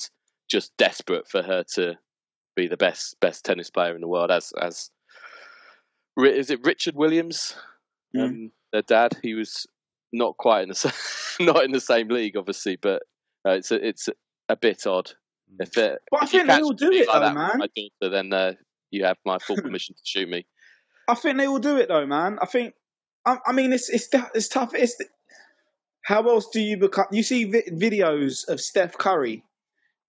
[0.49, 1.97] just desperate for her to
[2.55, 4.31] be the best best tennis player in the world.
[4.31, 4.89] As as
[6.17, 7.55] is it Richard Williams,
[8.15, 8.23] mm.
[8.23, 9.17] um, their dad?
[9.21, 9.65] He was
[10.11, 10.93] not quite in the
[11.39, 13.03] not in the same league, obviously, but
[13.47, 14.09] uh, it's a, it's
[14.49, 15.11] a bit odd.
[15.51, 15.67] Mm.
[15.67, 17.57] If it, but if I think they will do it like though, that, man.
[17.57, 18.53] My daughter, then uh,
[18.91, 20.45] you have my full permission to shoot me.
[21.07, 22.39] I think they will do it though, man.
[22.41, 22.73] I think.
[23.25, 24.73] I, I mean, it's it's it's tough.
[24.73, 24.95] It's
[26.03, 27.05] how else do you become?
[27.11, 29.43] You see vi- videos of Steph Curry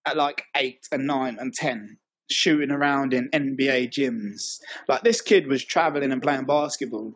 [0.05, 1.97] at like eight and nine and ten
[2.29, 4.59] shooting around in NBA gyms.
[4.87, 7.13] Like this kid was traveling and playing basketball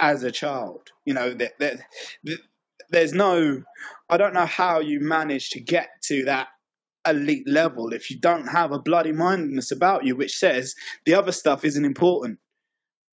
[0.00, 0.88] as a child.
[1.04, 1.78] You know, that, that,
[2.24, 2.38] that,
[2.90, 3.62] there's no,
[4.08, 6.48] I don't know how you manage to get to that
[7.06, 11.32] elite level if you don't have a bloody mindedness about you, which says the other
[11.32, 12.38] stuff isn't important.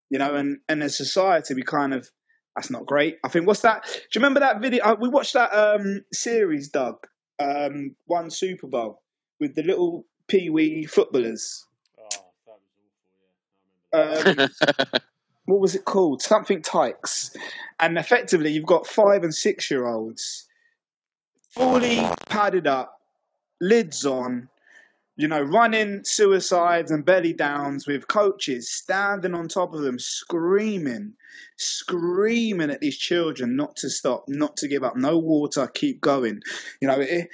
[0.10, 2.10] You know, and, and as society, we kind of,
[2.56, 3.18] that's not great.
[3.24, 3.84] I think, what's that?
[3.86, 4.84] Do you remember that video?
[4.84, 7.08] Uh, we watched that um, series, Doug,
[7.40, 9.02] um, one Super Bowl
[9.40, 11.66] with the little pee wee footballers.
[11.98, 12.08] Oh,
[13.94, 14.92] that was awful, yeah.
[14.92, 15.02] Um,
[15.46, 16.22] what was it called?
[16.22, 17.36] Something Tykes.
[17.80, 20.48] And effectively, you've got five and six year olds
[21.50, 22.98] fully padded up,
[23.60, 24.48] lids on,
[25.18, 31.14] you know, running suicides and belly downs with coaches standing on top of them, screaming,
[31.58, 36.42] screaming at these children not to stop, not to give up, no water, keep going.
[36.82, 37.28] You know, it,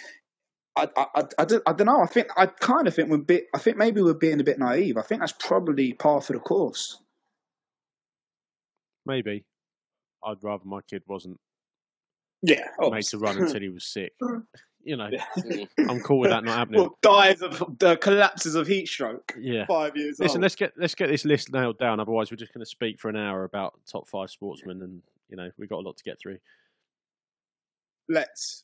[0.75, 2.01] I, I, I, don't, I don't know.
[2.01, 3.45] I think I kind of think we're bit.
[3.53, 4.97] I think maybe we're being a bit naive.
[4.97, 6.99] I think that's probably par for the course.
[9.07, 9.45] Maybe.
[10.23, 11.39] I'd rather my kid wasn't.
[12.43, 14.13] Yeah, made to run until he was sick.
[14.83, 15.09] You know,
[15.89, 16.81] I'm cool with that not happening.
[16.81, 19.33] Well, dies of the collapses of heat stroke.
[19.39, 20.19] Yeah, five years.
[20.19, 20.43] Listen, old.
[20.43, 21.99] let's get let's get this list nailed down.
[21.99, 25.37] Otherwise, we're just going to speak for an hour about top five sportsmen, and you
[25.37, 26.37] know we've got a lot to get through.
[28.09, 28.63] Let's.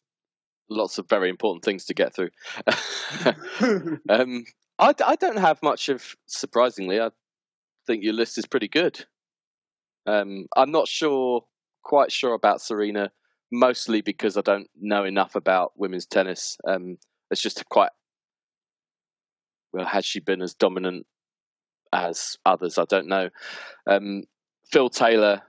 [0.70, 2.30] Lots of very important things to get through.
[4.10, 4.46] um,
[4.80, 7.02] I, I don't have much of surprisingly.
[7.02, 7.10] I
[7.86, 9.06] think your list is pretty good.
[10.06, 11.46] Um, I'm not sure,
[11.84, 13.12] quite sure about Serena,
[13.52, 16.58] mostly because I don't know enough about women's tennis.
[16.68, 16.98] Um,
[17.32, 17.92] it's just quite
[19.74, 21.06] well, has she been as dominant
[21.92, 22.78] as others?
[22.78, 23.30] I don't know.
[23.88, 24.24] Um,
[24.72, 25.42] Phil Taylor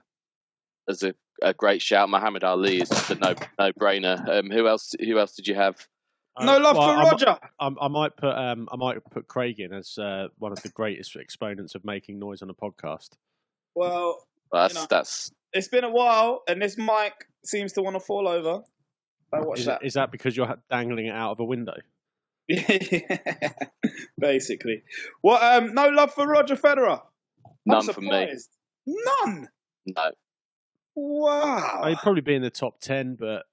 [0.89, 2.09] as a, a, great shout.
[2.09, 4.27] Muhammad Ali is just a no no brainer.
[4.27, 4.93] Um, who else?
[4.99, 5.87] Who else did you have?
[6.39, 7.37] No love well, for Roger.
[7.59, 10.69] I, I, might put um, I might put Craig in as uh, one of the
[10.69, 13.09] greatest exponents of making noise on a podcast.
[13.73, 15.31] Well, that's you know, that's.
[15.53, 18.61] It's been a while, and this mic seems to want to fall over.
[19.33, 19.83] I watch is, that.
[19.83, 21.75] Is that because you're dangling it out of a window?
[24.19, 24.83] Basically.
[25.21, 25.41] What?
[25.41, 27.01] Um, no love for Roger Federer.
[27.65, 28.35] None for me.
[28.85, 29.47] None.
[29.87, 30.11] No.
[30.95, 31.81] Wow.
[31.83, 33.43] I'd probably be in the top ten, but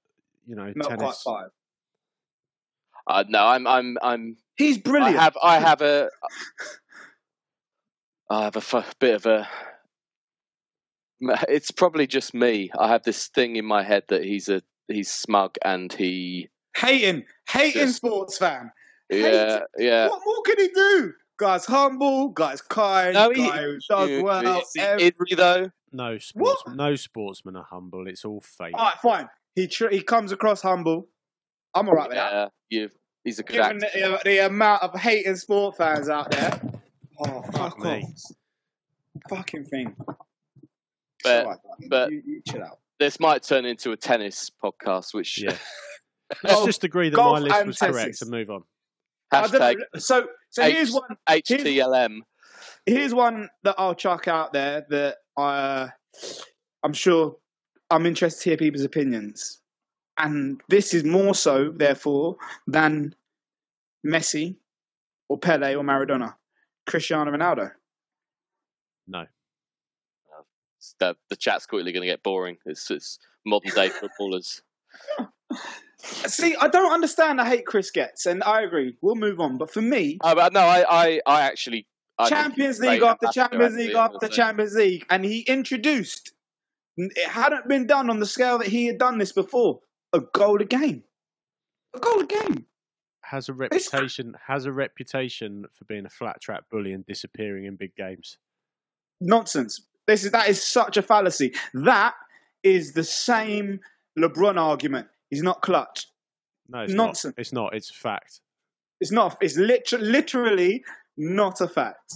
[0.45, 1.21] you know, not tennis.
[1.23, 1.49] quite five.
[3.05, 4.37] Uh, no, I'm, I'm, I'm.
[4.55, 5.17] He's brilliant.
[5.17, 6.09] I have, I have a,
[8.29, 9.47] I have a f- bit of a
[11.49, 12.69] it's probably just me.
[12.77, 17.23] I have this thing in my head that he's a he's smug and he hating,
[17.49, 18.71] hating just, sports fan.
[19.09, 19.61] Yeah, hating.
[19.79, 20.07] yeah.
[20.07, 21.13] What more can he do?
[21.37, 22.29] Guy's humble.
[22.29, 23.13] Guy's kind.
[23.13, 24.61] No, he, guy who does he, well.
[24.75, 25.69] Is he though?
[25.91, 28.07] No sports, no sportsmen are humble.
[28.07, 28.73] It's all fake.
[28.75, 29.29] All right, fine.
[29.55, 31.07] He tr- he comes across humble.
[31.75, 32.51] I'm alright with yeah, that.
[32.69, 32.87] Yeah,
[33.23, 36.61] he's a good Given the, the, amount of hating sport fans out there.
[37.19, 38.21] Oh, oh, fuck, fuck off.
[39.29, 39.95] Fucking thing
[41.23, 41.59] but
[41.89, 42.79] but you, you chill out.
[42.99, 45.57] This might turn into a tennis podcast, which yeah.
[46.43, 48.63] Let's just agree that my list was correct and move on.
[49.33, 52.19] Hashtag so so H- here's one HTLM.
[52.85, 55.89] Here's, here's one that I'll chuck out there that I
[56.83, 57.37] I'm sure
[57.89, 59.59] I'm interested to hear people's opinions.
[60.17, 63.15] And this is more so, therefore, than
[64.05, 64.55] Messi
[65.27, 66.35] or Pele or Maradona.
[66.85, 67.71] Cristiano Ronaldo.
[69.07, 69.25] No
[71.03, 72.57] the, the chat's quickly going to get boring.
[72.65, 74.61] It's, it's modern day footballers.
[75.97, 78.95] See, I don't understand the hate Chris gets, and I agree.
[79.01, 79.57] We'll move on.
[79.57, 81.87] But for me, oh, but no, I, I, I actually
[82.17, 86.33] I Champions League after Champions League after Champions League, and he introduced.
[86.95, 89.79] It hadn't been done on the scale that he had done this before.
[90.11, 91.03] A goal a game,
[91.95, 92.65] a goal a game.
[93.21, 94.29] Has a reputation.
[94.35, 94.43] It's...
[94.45, 98.37] Has a reputation for being a flat track bully and disappearing in big games.
[99.21, 99.81] Nonsense.
[100.07, 101.53] This is that is such a fallacy.
[101.73, 102.13] That
[102.63, 103.79] is the same
[104.17, 105.07] LeBron argument.
[105.29, 106.07] He's not clutch.
[106.67, 107.35] No, it's nonsense.
[107.35, 107.41] Not.
[107.41, 107.75] It's not.
[107.75, 108.39] It's fact.
[108.99, 109.37] It's not.
[109.41, 110.83] It's literally, literally
[111.17, 112.13] not a fact.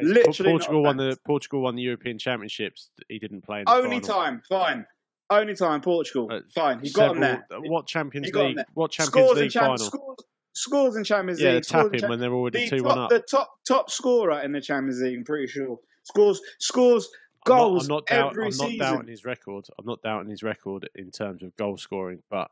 [0.00, 2.90] Literally Portugal won the Portugal won the European Championships.
[3.08, 3.64] He didn't play.
[3.66, 4.00] Only final.
[4.00, 4.86] time, fine.
[5.30, 6.80] Only time Portugal, uh, fine.
[6.80, 7.60] He several, got him there.
[7.70, 8.58] What Champions League?
[8.74, 9.76] What Champions scores League final?
[9.78, 10.18] Scores,
[10.54, 11.62] scores in Champions Yeah, League.
[11.62, 13.10] tap scores in in when they're already the two top, one up.
[13.10, 15.78] The top top scorer in the Champions League, I'm pretty sure.
[16.02, 17.08] Scores scores
[17.46, 19.66] I'm not- goals I'm not, doubt, I'm not doubting his record.
[19.78, 22.50] I'm not doubting his record in terms of goal scoring, but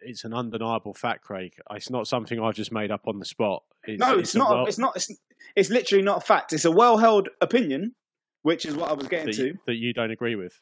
[0.00, 1.54] it's an undeniable fact, Craig.
[1.70, 3.62] It's not something I've just made up on the spot.
[3.84, 4.50] It's, no, it's, a not.
[4.50, 4.96] well- it's not.
[4.96, 5.10] It's,
[5.56, 6.52] it's literally not a fact.
[6.52, 7.94] It's a well held opinion,
[8.42, 9.54] which is what I was getting that to.
[9.66, 10.58] that you don't agree with.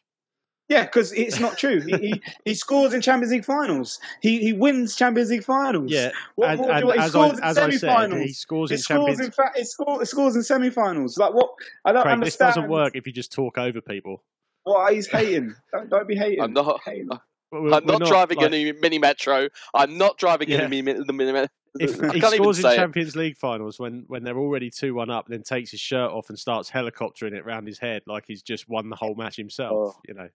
[0.73, 1.81] Yeah, because it's not true.
[1.83, 4.01] he, he he scores in Champions League finals.
[4.21, 5.91] He he wins Champions League finals.
[5.93, 6.99] Yeah, What and, more do and you want?
[6.99, 8.23] He as, I, scores in as I said, semi-finals.
[8.23, 9.21] he scores He in scores Champions.
[9.21, 9.59] in fact.
[9.59, 11.19] It scores, it scores in semi-finals.
[11.19, 11.51] Like what?
[11.85, 12.55] I don't Craig, this understand.
[12.55, 14.23] doesn't work if you just talk over people.
[14.65, 15.55] Why he's hating?
[15.73, 16.41] Don't, don't be hating.
[16.43, 16.81] I'm not.
[16.85, 17.09] Hating.
[17.09, 17.21] We're-
[17.55, 19.49] we're I'm not, driving like, any mini metro.
[19.75, 20.63] I'm not driving Yeah.
[20.63, 21.49] any mini, the mini metro.
[21.79, 22.77] If I he can't even scores in say it.
[22.77, 26.31] Champions League finals when, when they're already two one up, then takes his shirt off
[26.31, 29.73] and starts helicoptering it round his head like he's just won the whole match himself.
[29.95, 30.01] Oh.
[30.09, 30.29] You know,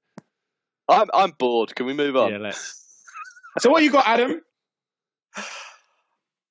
[0.89, 1.75] I'm I'm bored.
[1.75, 2.31] Can we move on?
[2.31, 2.37] yeah.
[2.37, 2.83] Let's.
[3.59, 4.39] So what you got, Adam?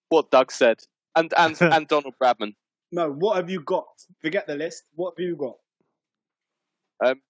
[0.08, 0.78] What Doug said,
[1.14, 2.54] and and and Donald Bradman.
[2.90, 3.86] No, what have you got?
[4.20, 4.82] Forget the list.
[4.96, 5.54] What have you got?
[7.04, 7.20] Um,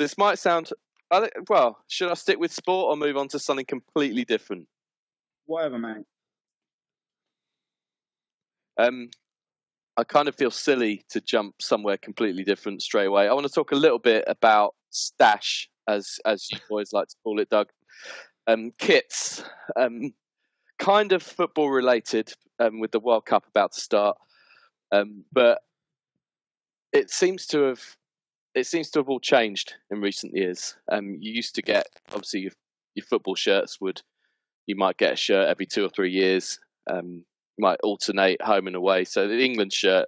[0.00, 0.70] this might sound.
[1.12, 4.66] I think, well, should I stick with sport or move on to something completely different?
[5.46, 6.06] Whatever, mate.
[8.76, 9.10] Um,
[9.96, 13.28] I kind of feel silly to jump somewhere completely different straight away.
[13.28, 17.16] I want to talk a little bit about stash, as as you boys like to
[17.22, 17.68] call it, Doug.
[18.46, 19.42] Um, kits,
[19.76, 20.12] um,
[20.78, 24.18] kind of football related, um, with the World Cup about to start,
[24.92, 25.60] um, but
[26.92, 27.82] it seems to have
[28.54, 30.76] it seems to have all changed in recent years.
[30.92, 32.52] Um, you used to get obviously your,
[32.94, 34.00] your football shirts would
[34.66, 36.58] you might get a shirt every two or three years.
[36.90, 37.24] Um,
[37.58, 39.04] might alternate home and away.
[39.04, 40.06] So the England shirt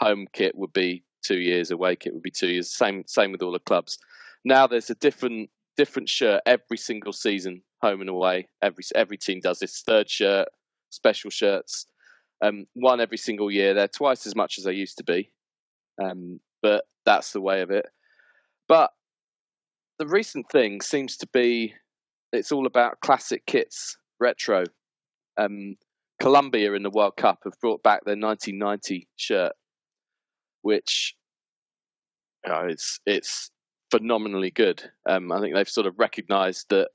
[0.00, 2.70] home kit would be two years, away kit would be two years.
[2.72, 3.98] Same same with all the clubs.
[4.44, 8.48] Now there's a different different shirt every single season, home and away.
[8.62, 10.48] Every every team does this third shirt,
[10.90, 11.86] special shirts,
[12.42, 13.74] um, one every single year.
[13.74, 15.30] They're twice as much as they used to be,
[16.02, 17.86] um, but that's the way of it.
[18.68, 18.90] But
[19.98, 21.74] the recent thing seems to be
[22.32, 24.64] it's all about classic kits, retro.
[25.38, 25.76] Um,
[26.20, 29.52] Colombia in the World Cup have brought back their 1990 shirt,
[30.62, 31.14] which
[32.44, 33.50] you know, it's it's
[33.92, 34.82] phenomenally good.
[35.06, 36.88] Um, I think they've sort of recognised that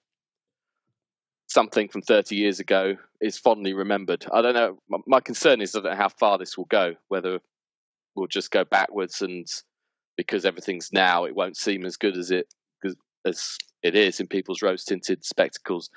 [1.48, 4.26] something from 30 years ago is fondly remembered.
[4.34, 4.80] I don't know.
[4.90, 6.96] My, my concern is I don't know how far this will go.
[7.08, 7.40] Whether
[8.16, 9.48] we'll just go backwards and
[10.18, 12.48] because everything's now, it won't seem as good as it
[13.26, 15.90] as it is in people's rose tinted spectacles.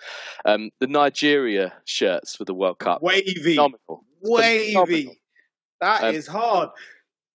[0.44, 4.04] Um, the Nigeria shirts for the World Cup, Wavy, phenomenal.
[4.20, 4.72] wavy.
[4.72, 5.14] phenomenal.
[5.80, 6.68] That is Um, hard.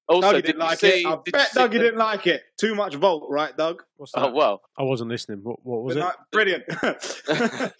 [0.08, 0.88] Also, Dougie did didn't like see?
[0.88, 1.06] it.
[1.08, 2.44] I did bet Dougie the- didn't like it.
[2.58, 3.82] Too much Volt, right, Doug?
[3.98, 4.26] What's that?
[4.26, 5.40] Oh well, I wasn't listening.
[5.44, 6.16] What, what was The it?
[6.32, 6.64] Brilliant.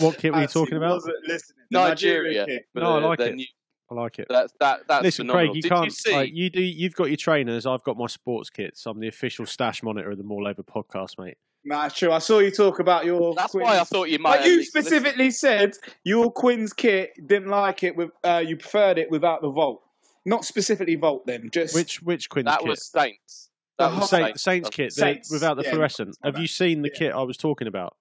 [0.00, 0.94] What kit were you talking about?
[0.94, 1.64] wasn't listening.
[1.70, 2.46] The Nigeria.
[2.46, 2.66] kit.
[2.72, 3.34] for No, I like it.
[3.34, 3.46] new-
[3.90, 4.26] I like it.
[4.30, 5.52] That, that, that's Listen, phenomenal.
[5.52, 5.84] Craig, you Did can't.
[5.84, 6.12] you see?
[6.12, 6.62] like, you do.
[6.62, 7.66] You've got your trainers.
[7.66, 8.86] I've got my sports kits.
[8.86, 11.36] I'm the official stash monitor of the More Over podcast, mate.
[11.64, 12.10] Nah, it's true.
[12.10, 13.34] I saw you talk about your.
[13.34, 13.64] that's Quins.
[13.66, 14.38] why I thought you might.
[14.38, 14.88] But you least listen.
[14.90, 15.72] specifically said
[16.04, 18.10] your Quins kit didn't like it with.
[18.24, 19.82] Uh, you preferred it without the Volt.
[20.24, 21.50] Not specifically Volt, then.
[21.52, 22.68] Just Which which Quins That kit?
[22.68, 23.50] was Saints.
[23.78, 24.42] That The was Saint, Saints.
[24.42, 26.16] Saints kit the- Saints, without the yeah, fluorescent.
[26.22, 26.98] Have you seen the Yeah.
[26.98, 27.96] kit I was talking about?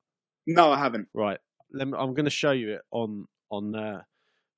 [0.47, 1.07] no, I haven't.
[1.13, 1.39] Right.
[1.73, 4.01] Let me, I'm going to show you it on on uh,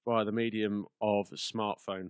[0.08, 2.10] via the medium of smartphone.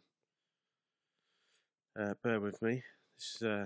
[2.00, 2.82] Uh, bear with me.
[3.18, 3.66] This, is, uh,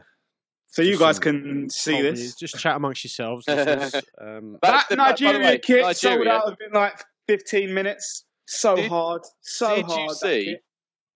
[0.68, 2.20] So you guys can see this.
[2.20, 2.36] news.
[2.36, 3.46] Just chat amongst yourselves.
[3.48, 3.96] listeners.
[4.20, 8.26] um, That but by Nigeria way, kit sold Nigeria- out within like 15 minutes.
[8.48, 9.22] So Did- hard.
[9.42, 10.00] So Did hard.
[10.10, 10.46] you see?
[10.46, 10.64] kit.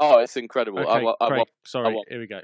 [0.04, 0.80] Oh, it's incredible.
[0.80, 1.94] I, okay, wa- I, Craig, wa- sorry.
[1.94, 2.42] want- Here we go.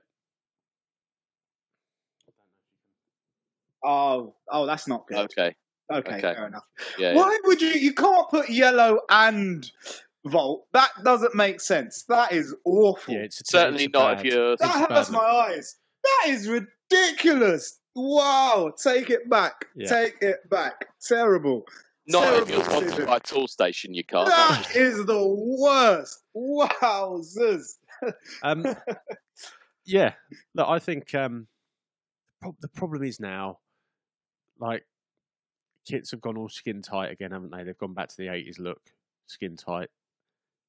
[3.83, 5.17] Oh, oh, that's not good.
[5.17, 5.55] okay.
[5.91, 6.21] Okay, okay.
[6.21, 6.65] fair enough.
[6.99, 7.11] Yeah.
[7.11, 7.15] yeah.
[7.15, 7.69] Why would you?
[7.69, 9.69] You can't put yellow and
[10.25, 10.65] Volt.
[10.73, 12.03] That doesn't make sense.
[12.09, 13.13] That is awful.
[13.13, 14.25] Yeah, it's, it's Certainly it's not bad.
[14.25, 14.57] if you're.
[14.57, 15.21] That bad hurts look.
[15.21, 15.77] my eyes.
[16.03, 17.79] That is ridiculous.
[17.95, 19.65] Wow, take it back.
[19.75, 19.87] Yeah.
[19.87, 20.87] Take it back.
[21.07, 21.63] Terrible.
[22.07, 23.05] Not if you're sponsored decision.
[23.05, 24.27] by Tool Station, you can't.
[24.27, 26.23] That is the worst.
[26.35, 27.73] Wowzers.
[28.43, 28.65] Um,
[29.85, 30.13] yeah,
[30.55, 31.47] look, I think um,
[32.41, 33.59] prob- the problem is now,
[34.57, 34.85] like,
[35.85, 37.63] kits have gone all skin tight again, haven't they?
[37.63, 38.81] They've gone back to the '80s look,
[39.25, 39.89] skin tight.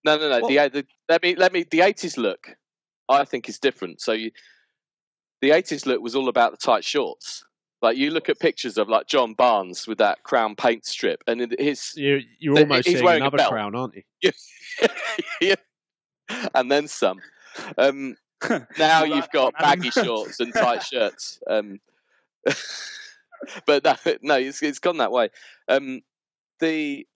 [0.05, 0.49] No, no, no.
[0.49, 1.65] The, the let me let me.
[1.71, 2.57] The eighties look,
[3.09, 4.01] I think, is different.
[4.01, 4.33] So you,
[5.41, 7.45] the eighties look was all about the tight shorts.
[7.81, 11.55] Like you look at pictures of like John Barnes with that crown paint strip, and
[11.59, 13.53] his You, you're But almost he's wearing a another belt.
[13.53, 14.33] crown, aren't you?
[15.41, 15.55] yeah,
[16.55, 17.21] and then some.
[17.77, 18.17] Um,
[18.79, 21.41] now you've got baggy shorts and tight shirts.
[21.49, 21.81] Um,
[23.67, 25.29] but no, no, it's, it's gone that way.
[25.69, 26.01] Um,
[26.61, 27.07] the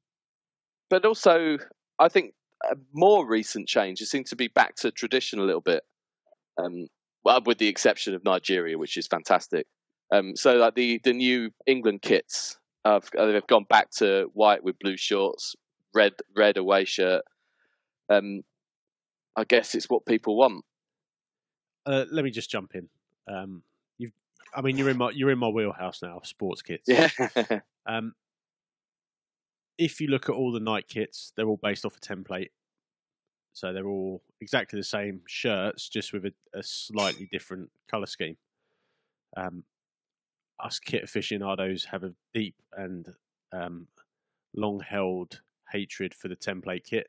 [0.88, 1.58] but also
[1.98, 2.34] I think
[2.70, 5.82] a more recent changes seem to be back to tradition a little bit.
[6.58, 6.86] Um,
[7.24, 9.66] well, with the exception of Nigeria, which is fantastic.
[10.12, 14.78] Um, so like the the new England kits, uh, they've gone back to white with
[14.78, 15.56] blue shorts,
[15.94, 17.22] red red away shirt.
[18.10, 18.42] Um,
[19.34, 20.64] I guess it's what people want.
[21.86, 22.88] Uh, let me just jump in.
[23.26, 23.62] Um,
[23.98, 24.12] you've,
[24.54, 26.20] I mean, you're in my you're in my wheelhouse now.
[26.22, 26.88] Sports kits.
[26.88, 27.08] Yeah.
[27.84, 28.14] Um,
[29.76, 32.50] if you look at all the Nike kits, they're all based off a template.
[33.54, 38.36] So they're all exactly the same shirts, just with a, a slightly different color scheme.
[39.36, 39.64] Um,
[40.61, 43.07] us kit aficionados have a deep and
[43.53, 43.86] um,
[44.55, 45.40] long-held
[45.70, 47.09] hatred for the template kit.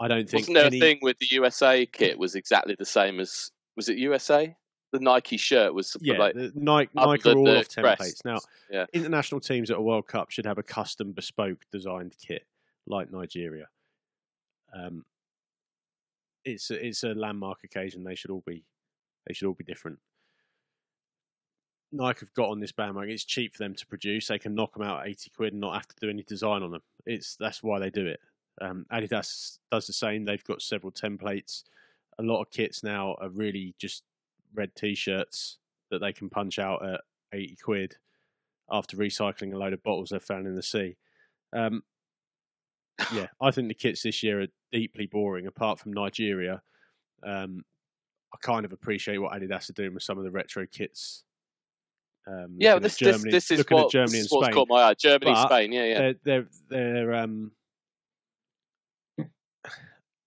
[0.00, 0.78] I don't think Wasn't there any...
[0.78, 4.54] a thing with the USA kit was exactly the same as was it USA?
[4.92, 8.24] The Nike shirt was yeah, like the Nike, Nike are the- all off templates.
[8.24, 8.38] Now,
[8.70, 8.84] Yeah.
[8.92, 12.46] international teams at a World Cup should have a custom, bespoke designed kit
[12.86, 13.68] like Nigeria.
[14.74, 15.04] Um,
[16.44, 18.04] it's a, it's a landmark occasion.
[18.04, 18.64] They should all be
[19.26, 19.98] they should all be different.
[21.92, 23.12] Nike have got on this bandwagon.
[23.12, 24.28] It's cheap for them to produce.
[24.28, 26.62] They can knock them out at eighty quid and not have to do any design
[26.62, 26.82] on them.
[27.06, 28.20] It's that's why they do it.
[28.60, 30.24] Um, Adidas does the same.
[30.24, 31.64] They've got several templates.
[32.18, 34.04] A lot of kits now are really just
[34.54, 35.58] red t-shirts
[35.90, 37.00] that they can punch out at
[37.32, 37.96] 80 quid
[38.70, 40.96] after recycling a load of bottles they've found in the sea.
[41.52, 41.82] Um,
[43.14, 46.62] yeah, I think the kits this year are deeply boring, apart from Nigeria.
[47.22, 47.64] Um,
[48.34, 51.24] I kind of appreciate what Adidas are doing with some of the retro kits.
[52.26, 52.74] Um, yeah.
[52.74, 54.54] looking at This this is looking what at Germany this and is what's Spain.
[54.54, 54.94] caught my eye.
[54.94, 55.72] Germany, But Spain.
[55.72, 55.98] Yeah, yeah.
[55.98, 57.50] They're, they're, they're, um,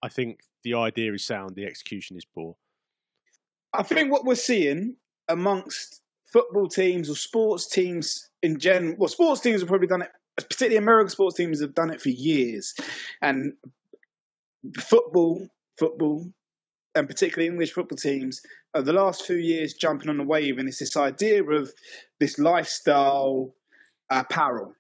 [0.02, 2.56] I think the idea is sound, the execution is poor.
[3.74, 4.96] I think what we're seeing
[5.28, 10.12] amongst football teams or sports teams in general, well, sports teams have probably done it,
[10.36, 12.74] particularly American sports teams have done it for years.
[13.22, 13.54] And
[14.78, 16.26] football, football,
[16.96, 18.42] and particularly English football teams,
[18.74, 21.72] are the last few years jumping on the wave, and it's this idea of
[22.20, 23.54] this lifestyle
[24.10, 24.74] apparel.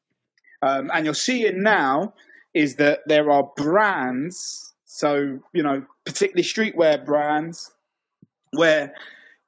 [0.61, 2.13] Um, and you're seeing now
[2.53, 7.71] is that there are brands, so, you know, particularly streetwear brands,
[8.51, 8.93] where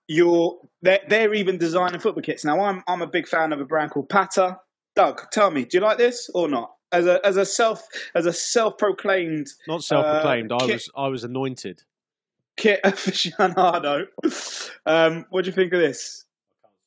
[0.07, 2.45] you're they're, they're even designing football kits.
[2.45, 4.59] Now I'm I'm a big fan of a brand called Pata.
[4.95, 6.73] Doug, tell me, do you like this or not?
[6.91, 10.51] As a as a self as a self proclaimed Not self-proclaimed.
[10.51, 11.83] I was I was anointed.
[12.57, 14.07] Kit aficionado,
[14.85, 16.25] um, what do you think of this?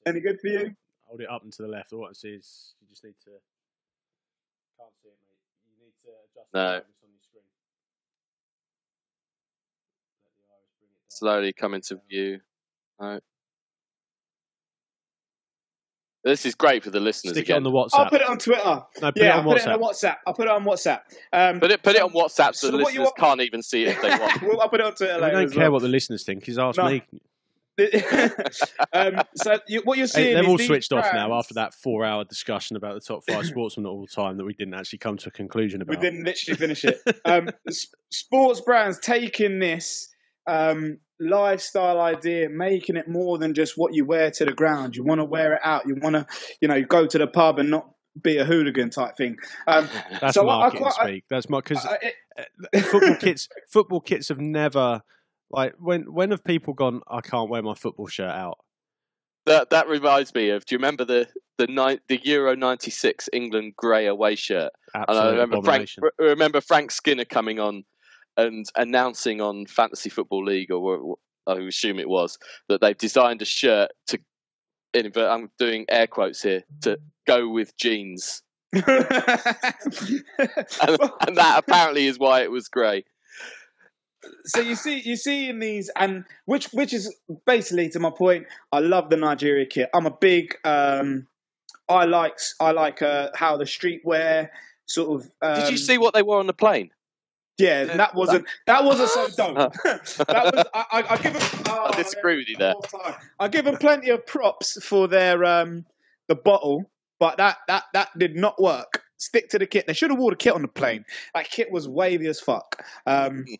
[0.07, 0.75] Any good for you?
[1.07, 1.93] Hold it up and to the left.
[1.93, 3.31] All I can see is you just need to.
[4.79, 5.39] Can't see it, mate.
[5.67, 6.61] You need to adjust No.
[6.61, 7.45] the on your screen.
[10.25, 11.09] Let the iris bring it down.
[11.09, 12.41] Slowly come into view.
[13.01, 13.21] No.
[16.23, 17.89] This is great for the listeners Stick it on the WhatsApp.
[17.95, 18.63] I'll put it on Twitter.
[18.65, 19.75] no, put yeah, it I'll on put it WhatsApp.
[19.75, 20.17] on WhatsApp.
[20.27, 21.01] I'll put it on WhatsApp.
[21.33, 23.63] Um, Put it put it on WhatsApp so, So the you listeners want- can't even
[23.63, 24.43] see it if they want.
[24.43, 25.33] well, I'll put it on Twitter we later.
[25.37, 25.73] don't as care well.
[25.73, 26.45] what the listeners think.
[26.45, 26.89] He's asked No.
[26.91, 27.03] me.
[28.93, 31.73] um, so you, what you're Hey, seeing they've all these switched off now after that
[31.73, 35.17] four-hour discussion about the top five sportsmen at all time that we didn't actually come
[35.17, 35.97] to a conclusion about.
[35.97, 36.99] We didn't literally finish it.
[37.25, 37.49] Um,
[38.11, 40.09] sports brands taking this
[40.47, 44.97] um, lifestyle idea, making it more than just what you wear to the ground.
[44.97, 45.87] You want to wear it out.
[45.87, 46.27] You want to,
[46.61, 47.91] you know, go to the pub and not
[48.21, 49.37] be a hooligan type thing.
[49.67, 49.89] Um,
[50.21, 51.25] That's So I- I marketing quite- I- speak.
[51.31, 51.87] That's my because
[52.85, 53.49] football kits.
[53.71, 55.03] Football kits have never
[55.51, 57.03] like when when have people gone?
[57.09, 58.59] I can't wear my football shirt out.
[59.47, 60.65] That that reminds me of.
[60.65, 61.27] Do you remember the
[61.59, 64.71] the ni- the Euro '96 England grey away shirt?
[64.95, 67.85] And I remember Frank remember Frank Skinner coming on
[68.47, 71.17] and announcing on Fantasy Football League or
[71.47, 72.39] I assume it was
[72.69, 74.19] that they've designed a shirt to.
[74.93, 79.07] In, I'm doing air quotes here to go with jeans, and, and
[81.37, 83.05] that apparently is why it was grey.
[84.47, 87.15] so you see, you see in these, and which which is
[87.47, 88.47] basically to my point.
[88.73, 89.91] I love the Nigeria kit.
[89.95, 90.57] I'm a big.
[90.65, 91.29] Um,
[91.89, 94.49] I like I like uh, how the streetwear
[94.87, 95.31] sort of.
[95.41, 96.91] Um, Did you see what they wore on the plane?
[97.61, 99.55] Yeah, and that wasn't that wasn't so dumb.
[99.55, 101.63] that was I, I, I give them.
[101.69, 102.75] Oh, I disagree with you there.
[103.39, 105.85] I give them plenty of props for their um
[106.29, 109.03] the bottle, but that that that did not work.
[109.19, 109.87] Stick to the kit.
[109.87, 111.05] They should have wore the kit on the plane.
[111.35, 112.83] That kit was wavy as fuck.
[113.07, 113.45] Um,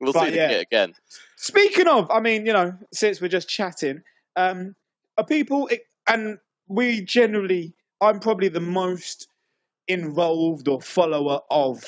[0.00, 0.48] We'll see the yeah.
[0.48, 0.92] kit again.
[1.36, 4.02] Speaking of, I mean, you know, since we're just chatting,
[4.36, 4.76] um,
[5.16, 5.68] are people,
[6.08, 9.26] and we generally, I'm probably the most
[9.88, 11.82] involved or follower of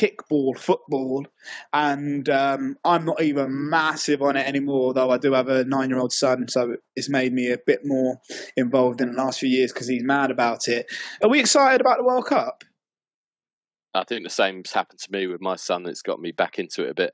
[0.00, 1.26] kickball football,
[1.72, 4.94] and um, I'm not even massive on it anymore.
[4.94, 8.18] Though I do have a nine-year-old son, so it's made me a bit more
[8.56, 10.86] involved in the last few years because he's mad about it.
[11.22, 12.64] Are we excited about the World Cup?
[13.92, 15.86] I think the same's happened to me with my son.
[15.86, 17.12] It's got me back into it a bit.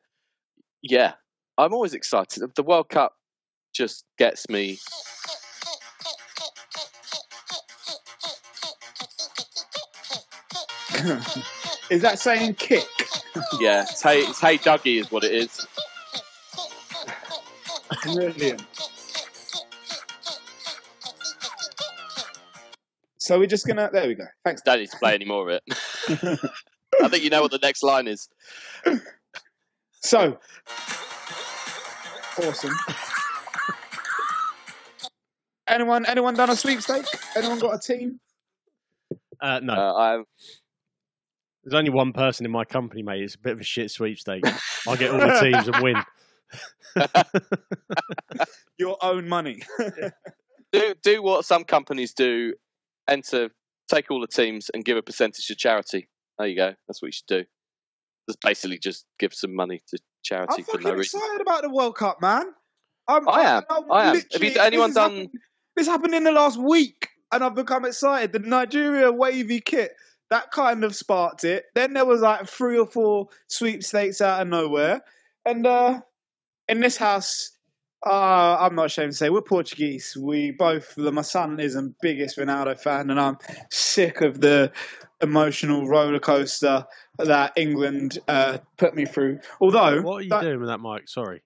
[0.83, 1.15] Yeah,
[1.59, 2.43] I'm always excited.
[2.55, 3.15] The World Cup
[3.75, 4.79] just gets me.
[11.91, 12.85] is that saying kick?
[13.61, 15.67] yeah, it's hey, it's hey Dougie is what it is.
[18.03, 18.63] Brilliant.
[23.19, 23.91] So we're just gonna.
[23.93, 24.25] There we go.
[24.45, 24.63] Thanks.
[24.63, 25.63] Don't need to play any more of it.
[27.03, 28.29] I think you know what the next line is.
[30.01, 30.39] So
[32.41, 32.73] awesome.
[35.67, 36.07] anyone?
[36.07, 37.07] Anyone done a sweepstake?
[37.37, 38.21] Anyone got a team?
[39.41, 40.23] Uh, no, Uh, I
[41.67, 43.23] there's only one person in my company, mate.
[43.23, 44.45] It's a bit of a shit sweepstake.
[44.89, 45.97] I get all the teams and win.
[48.79, 49.63] Your own money.
[50.73, 52.55] do do what some companies do.
[53.09, 53.51] Enter,
[53.89, 56.09] take all the teams and give a percentage to charity.
[56.39, 56.73] There you go.
[56.87, 57.45] That's what you should do.
[58.29, 61.19] Just basically just give some money to charity I'm for fucking no reason.
[61.19, 62.45] excited about the World Cup, man.
[63.09, 63.63] I'm, I am.
[63.69, 64.23] I'm I am.
[64.33, 65.11] Have you, anyone this done?
[65.11, 65.31] Happened,
[65.75, 68.33] this happened in the last week, and I've become excited.
[68.33, 69.91] The Nigeria wavy kit
[70.31, 71.65] that kind of sparked it.
[71.75, 75.03] Then there was like three or four sweepstakes out of nowhere,
[75.45, 76.01] and uh,
[76.69, 77.53] in this house.
[78.05, 80.17] Uh, I'm not ashamed to say we're Portuguese.
[80.21, 83.39] We both, my son is the biggest Ronaldo fan, and I'm
[83.71, 84.71] sick of the
[85.23, 86.85] emotional roller coaster
[87.19, 89.41] that England uh, put me through.
[89.61, 91.09] Although, What are you that- doing with that mic?
[91.09, 91.43] Sorry.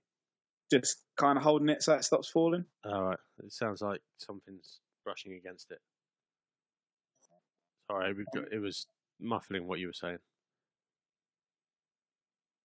[0.70, 2.64] just kind of holding it so it stops falling.
[2.84, 3.18] All right.
[3.42, 5.78] It sounds like something's brushing against it.
[7.90, 8.86] Sorry, got, it was
[9.20, 10.18] muffling what you were saying.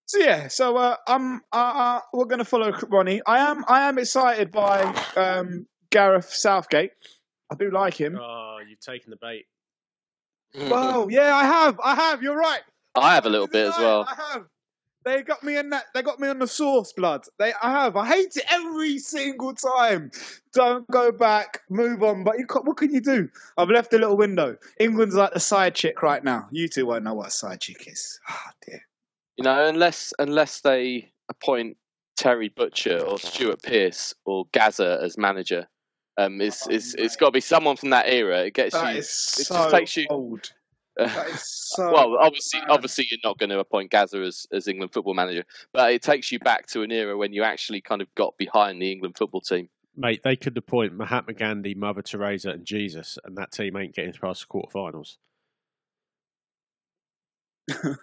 [0.08, 3.22] So yeah, so uh, I'm uh, uh, we're going to follow Ronnie.
[3.26, 4.84] I am I am excited by
[5.16, 6.92] um, Gareth Southgate.
[7.52, 8.20] I do like him.
[8.22, 9.46] Oh, you've taken the bait.
[10.70, 11.80] Well, yeah, I have.
[11.84, 12.24] I have.
[12.24, 12.62] You're right.
[12.96, 14.08] I have a little bit as well.
[14.08, 14.46] I have.
[15.06, 15.86] They got me in that.
[15.94, 17.26] They got me on the sauce, blood.
[17.38, 17.54] They.
[17.62, 17.96] I have.
[17.96, 20.10] I hate it every single time.
[20.54, 21.62] Don't go back.
[21.70, 22.24] Move on.
[22.24, 22.46] But you.
[22.64, 23.30] What can you do?
[23.58, 24.58] I've left a little window.
[24.80, 26.48] England's like the side chick right now.
[26.52, 28.20] You two won't know what a side chick is.
[28.30, 28.82] Oh dear.
[29.38, 31.78] You know, unless unless they appoint
[32.18, 35.68] Terry Butcher or Stuart Pearce or Gazza as manager,
[36.18, 38.46] um, it's Oh, it's it's got to be someone from that era.
[38.46, 39.00] It gets That you.
[39.00, 40.50] is just takes you- old.
[40.98, 41.44] That is
[41.76, 41.92] so.
[41.92, 42.70] well, obviously, bad.
[42.70, 45.44] obviously, you're not going to appoint Gazza as, as England football manager,
[45.74, 48.82] but it takes you back to an era when you actually kind of got behind
[48.82, 49.70] the England football team.
[49.98, 54.14] Mate, they could appoint Mahatma Gandhi, Mother Teresa, and Jesus, and that team ain't getting
[54.14, 55.18] past the quarterfinals.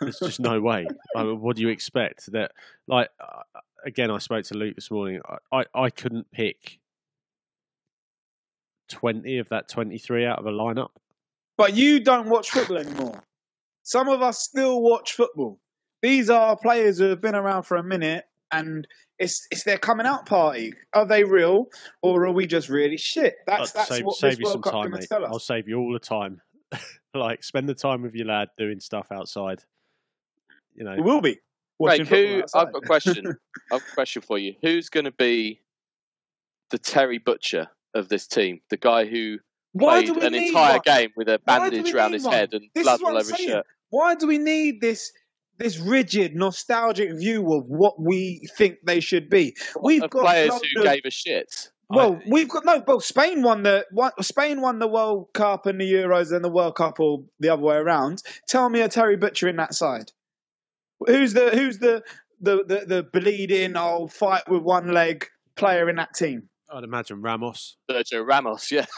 [0.00, 0.86] There's just no way.
[1.14, 2.32] I mean, what do you expect?
[2.32, 2.52] That,
[2.88, 5.20] like, uh, again, I spoke to Luke this morning.
[5.52, 6.78] I, I, I couldn't pick
[8.88, 10.90] twenty of that twenty-three out of a lineup.
[11.56, 13.22] But you don't watch football anymore.
[13.82, 15.58] Some of us still watch football.
[16.02, 18.86] These are players who have been around for a minute, and
[19.18, 20.72] it's it's their coming out party.
[20.94, 21.66] Are they real,
[22.02, 23.36] or are we just really shit?
[23.46, 25.06] That's I'll that's save, what save this you some World Cup time, can mate.
[25.08, 25.30] tell us.
[25.32, 26.40] I'll save you all the time.
[27.14, 29.60] like, spend the time with your lad doing stuff outside.
[30.74, 31.38] You know, We will be.
[31.78, 32.42] Right, watching football who?
[32.42, 32.66] outside.
[32.66, 33.26] I've got a question.
[33.72, 34.54] I've got a question for you.
[34.62, 35.60] Who's going to be
[36.70, 38.60] the Terry Butcher of this team?
[38.70, 39.38] The guy who
[39.72, 40.80] Why played an need entire one?
[40.84, 42.32] game with a bandage around his one?
[42.34, 43.66] head and This blood all over his shirt?
[43.90, 45.12] Why do we need this
[45.58, 49.54] this rigid, nostalgic view of what we think they should be?
[49.80, 51.68] We've Of got players loads who of- gave a shit.
[51.88, 52.82] Well, I- we've got no.
[52.86, 56.48] Well, Spain won the won, Spain won the World Cup and the Euros and the
[56.50, 58.22] World Cup, or the other way around.
[58.48, 60.10] Tell me a Terry Butcher in that side.
[61.06, 62.02] Who's the who's the
[62.40, 66.48] the the, the bleeding old fight with one leg player in that team?
[66.72, 67.76] I'd imagine Ramos.
[67.90, 68.86] Sergio Ramos, yeah.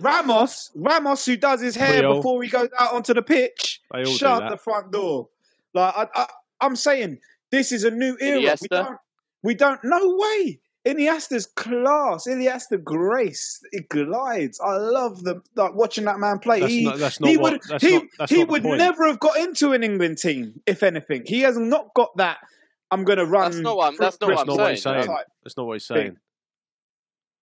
[0.00, 2.16] Ramos, Ramos, who does his hair Real.
[2.16, 3.80] before he goes out onto the pitch.
[3.92, 5.28] They all do Shut the front door.
[5.74, 6.26] Like I, I,
[6.60, 7.18] I'm saying,
[7.50, 8.56] this is a new era.
[8.60, 8.98] We don't,
[9.42, 9.80] we don't.
[9.84, 10.60] No way.
[10.86, 12.26] Iniesta's class.
[12.28, 13.60] Iniesta grace.
[13.72, 14.60] It glides.
[14.60, 16.60] I love the like watching that man play.
[16.60, 16.98] That's he not.
[16.98, 17.52] That's not he what.
[17.52, 20.60] would that's he, not, that's he not would never have got into an England team
[20.66, 21.24] if anything.
[21.26, 22.38] He has not got that.
[22.92, 23.50] I'm going to run.
[23.50, 25.18] That's not what I'm- that's not what I'm not what he's saying, saying.
[25.42, 26.16] That's not what he's saying.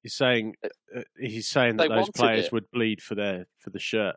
[0.05, 2.53] He's saying uh, he's saying that those players it.
[2.53, 4.17] would bleed for their for the shirt.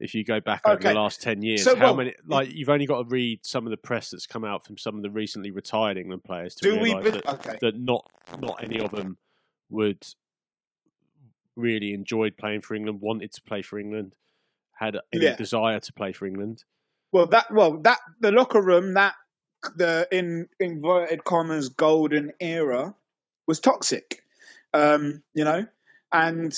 [0.00, 2.14] If you go back over the last ten years, So, how well, many?
[2.26, 4.96] Like you've only got to read some of the press that's come out from some
[4.96, 6.94] of the recently retired England players to Do we?
[6.94, 7.58] realise that, Okay.
[7.60, 8.10] that not
[8.40, 9.18] not any of them
[9.68, 10.02] would
[11.54, 14.16] really enjoyed playing for England, wanted to play for England,
[14.72, 15.36] had any Yeah.
[15.36, 16.64] desire to play for England.
[17.12, 19.16] Well, that well that the locker room that
[19.76, 22.94] the in inverted commas golden era
[23.46, 24.22] was toxic,
[24.74, 25.66] um, you know,
[26.12, 26.52] and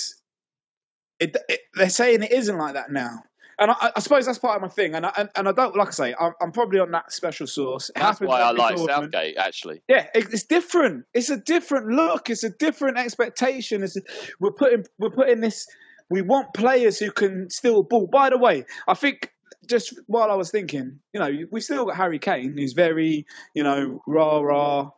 [1.19, 3.23] it, it, they're saying it isn't like that now.
[3.59, 4.95] and I, I, suppose that's part of my thing.
[4.95, 7.47] And I, and, and I don't like I say, I'm, I'm probably on that special
[7.47, 7.89] sauce.
[7.89, 9.13] It That's why I like tournament.
[9.13, 9.37] Southgate.
[9.37, 11.05] Actually, Yeah, it, it's different.
[11.13, 12.29] It's a different look.
[12.29, 13.83] It's a different expectation.
[13.83, 13.97] It's
[14.39, 15.67] we're putting we're putting this.
[16.09, 18.07] We want players who can still ball.
[18.07, 19.31] By the way, I think
[19.67, 23.63] just while I was thinking, you know, we still got Harry Kane, who's very, you
[23.63, 24.89] know, rah rah,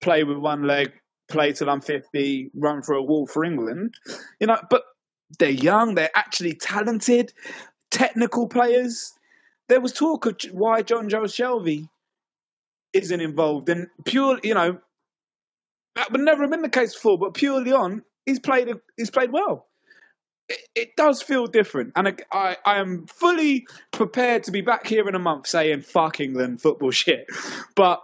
[0.00, 0.92] play with one leg,
[1.30, 3.94] play till I'm 50, run for a wall for England.
[4.40, 4.82] You know, but
[5.38, 5.94] they're young.
[5.94, 7.32] They're actually talented,
[7.90, 9.12] technical players.
[9.68, 11.88] There was talk of why Jonjo Shelvey
[12.92, 14.78] isn't involved, and pure, you know,
[15.94, 17.18] that would never have been the case before.
[17.18, 19.66] But purely on, he's played, he's played well.
[20.48, 24.86] It, it does feel different, and I, I, I am fully prepared to be back
[24.86, 27.26] here in a month saying "fuck England football shit."
[27.76, 28.02] But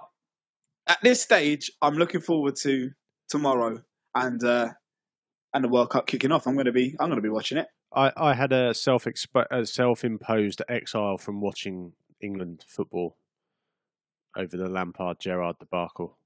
[0.86, 2.92] at this stage, I'm looking forward to
[3.28, 3.82] tomorrow
[4.14, 4.70] and uh,
[5.54, 6.46] and the World Cup kicking off.
[6.46, 7.68] I'm going to be I'm going to be watching it.
[7.94, 9.06] I, I had a self
[9.64, 13.16] self imposed exile from watching England football
[14.36, 16.18] over the Lampard Gerrard debacle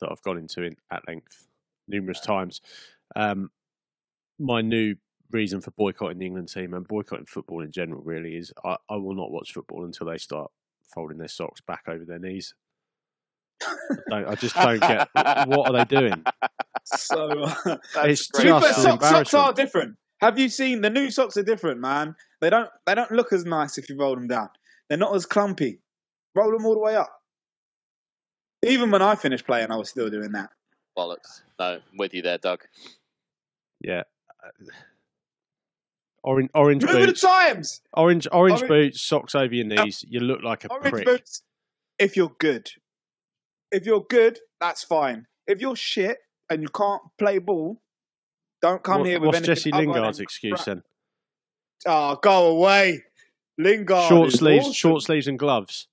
[0.00, 1.48] that I've gone into in, at length
[1.88, 2.60] numerous times.
[3.16, 3.50] Um,
[4.38, 4.96] my new
[5.30, 8.96] reason for boycotting the England team and boycotting football in general really is I, I
[8.96, 10.50] will not watch football until they start
[10.94, 12.54] folding their socks back over their knees.
[14.12, 15.08] I, I just don't get
[15.48, 16.22] what are they doing.
[16.84, 19.96] So uh, It's to be just an socks, socks are different.
[20.20, 22.16] Have you seen the new socks are different, man?
[22.40, 24.48] They don't they don't look as nice if you roll them down.
[24.88, 25.78] They're not as clumpy.
[26.34, 27.08] Roll them all the way up.
[28.64, 30.50] Even when I finished playing, I was still doing that.
[30.98, 31.42] bollocks.
[31.60, 32.64] No, I'm with you there, Doug.
[33.80, 34.02] Yeah.
[36.24, 37.80] Orange, orange Remember the boots, times.
[37.94, 40.04] orange, orange Orange- boots, socks over your knees.
[40.08, 41.04] You look like a Orange prick.
[41.04, 41.42] boots.
[41.98, 42.70] If you're good,
[43.72, 45.26] if you're good, that's fine.
[45.46, 46.18] If you're shit
[46.50, 47.80] and you can't play ball,
[48.60, 50.66] don't come What- here with what's anything Jesse Lingard's excuse crap.
[50.66, 50.82] then?
[51.86, 53.02] Oh, go away,
[53.58, 54.08] Lingard.
[54.08, 54.72] short is sleeves, awesome.
[54.74, 55.88] short sleeves and gloves.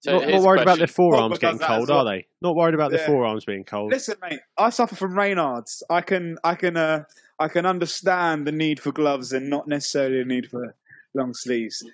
[0.00, 1.98] So not, not the worried about their forearms getting cold, well.
[1.98, 2.26] are they?
[2.40, 3.06] Not worried about their Yeah.
[3.06, 3.92] forearms being cold.
[3.92, 5.82] Listen, mate, I suffer from Raynaud's.
[5.90, 7.04] I can, I can, uh,
[7.38, 10.74] I can understand the need for gloves and not necessarily the need for
[11.14, 11.84] long sleeves.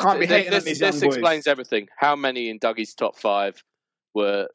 [0.00, 1.16] Can't be hating this, on these this young boys.
[1.16, 1.88] explains everything.
[1.98, 3.62] How many in Dougie's top five
[4.14, 4.48] were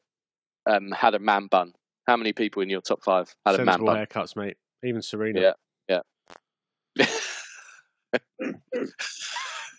[0.66, 1.72] um, had a man bun?
[2.06, 3.96] How many people in your top five had a man Sensible bun?
[3.96, 4.56] haircuts, mate.
[4.84, 5.54] Even Serena.
[5.88, 6.00] Yeah.
[6.98, 7.06] yeah.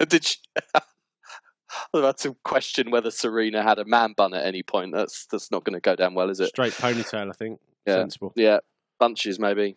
[0.08, 0.38] Did she,
[0.76, 0.82] I
[1.94, 4.94] was about to question whether Serena had a man bun at any point.
[4.94, 6.50] That's that's not going to go down well, is it?
[6.50, 7.60] Straight ponytail, I think.
[7.86, 7.96] Yeah.
[7.96, 8.34] Sensible.
[8.36, 8.60] Yeah,
[9.00, 9.76] bunches maybe.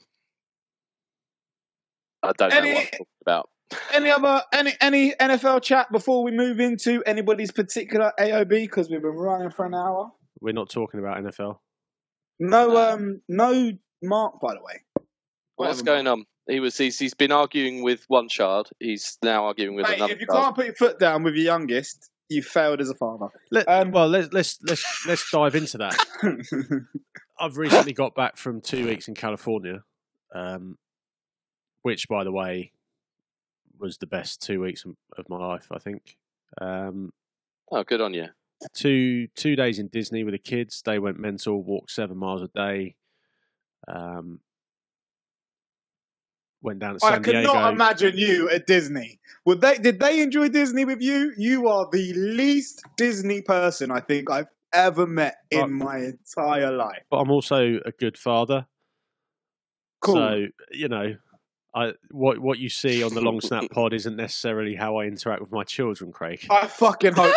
[2.22, 3.50] I don't know what I'm talking about.
[3.92, 9.02] Any other, any, any NFL chat before we move into anybody's particular AOB because we've
[9.02, 10.12] been running for an hour.
[10.40, 11.58] We're not talking about NFL.
[12.38, 14.82] No, um, no Mark, by the way.
[15.56, 16.24] What's Whatever, going on?
[16.48, 18.68] He was he's, he's been arguing with one child.
[18.78, 20.42] He's now arguing with Mate, another if you child.
[20.44, 23.26] can't put your foot down with your youngest, you failed as a father.
[23.50, 25.96] Let, Um, well, let's let's let's let's dive into that.
[27.40, 29.82] I've recently got back from two weeks in California,
[30.34, 30.76] um,
[31.82, 32.72] which, by the way,
[33.78, 35.68] was the best two weeks of- of my life.
[35.70, 36.16] I think.
[36.60, 37.12] Um,
[37.70, 38.28] Oh, good on you.
[38.72, 40.82] two two days in Disney with the kids.
[40.82, 42.96] They went mental, walked seven miles a day.
[43.88, 44.40] Um,
[46.62, 47.52] went down to I could Diego.
[47.52, 49.20] not imagine you at Disney.
[49.44, 49.76] Would they?
[49.78, 51.32] Did they enjoy Disney with you?
[51.36, 55.70] You are the least Disney person I think I've ever met in Right.
[55.70, 57.02] my entire life.
[57.10, 58.66] but I'm also a good father.
[60.00, 60.14] Cool.
[60.14, 61.16] So you know,
[61.76, 65.42] I what what you see on the long snap pod isn't necessarily how I interact
[65.42, 66.46] with my children, Craig.
[66.50, 67.34] I fucking hope.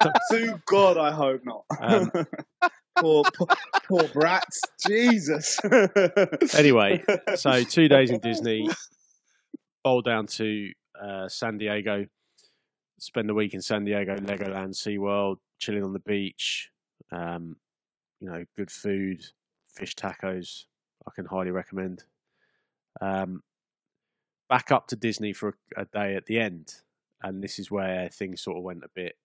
[0.00, 0.16] not.
[0.30, 1.64] to God, I hope not.
[1.80, 2.12] Um,
[2.98, 3.48] poor, poor,
[3.88, 4.60] poor brats.
[4.86, 5.58] Jesus.
[6.54, 7.02] Anyway,
[7.34, 8.68] so two days in Disney,
[9.82, 10.70] bowl down to
[11.02, 12.06] uh, San Diego,
[13.00, 16.70] spend the week in San Diego, Legoland, SeaWorld, chilling on the beach.
[17.10, 17.56] Um,
[18.20, 19.24] you know, good food,
[19.74, 20.66] fish tacos.
[21.04, 22.04] I can highly recommend.
[23.02, 23.42] Um,
[24.48, 26.74] back up to Disney for a, a day at the end,
[27.22, 29.16] and this is where things sort of went a bit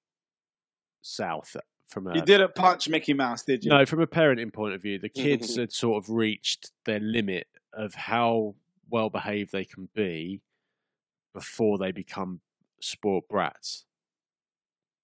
[1.01, 1.55] south
[1.87, 3.71] from a you didn't punch Mickey Mouse, did you?
[3.71, 7.47] no, from a parenting point of view, the kids had sort of reached their limit
[7.73, 8.55] of how
[8.89, 10.41] well behaved they can be
[11.33, 12.41] before they become
[12.81, 13.85] sport brats.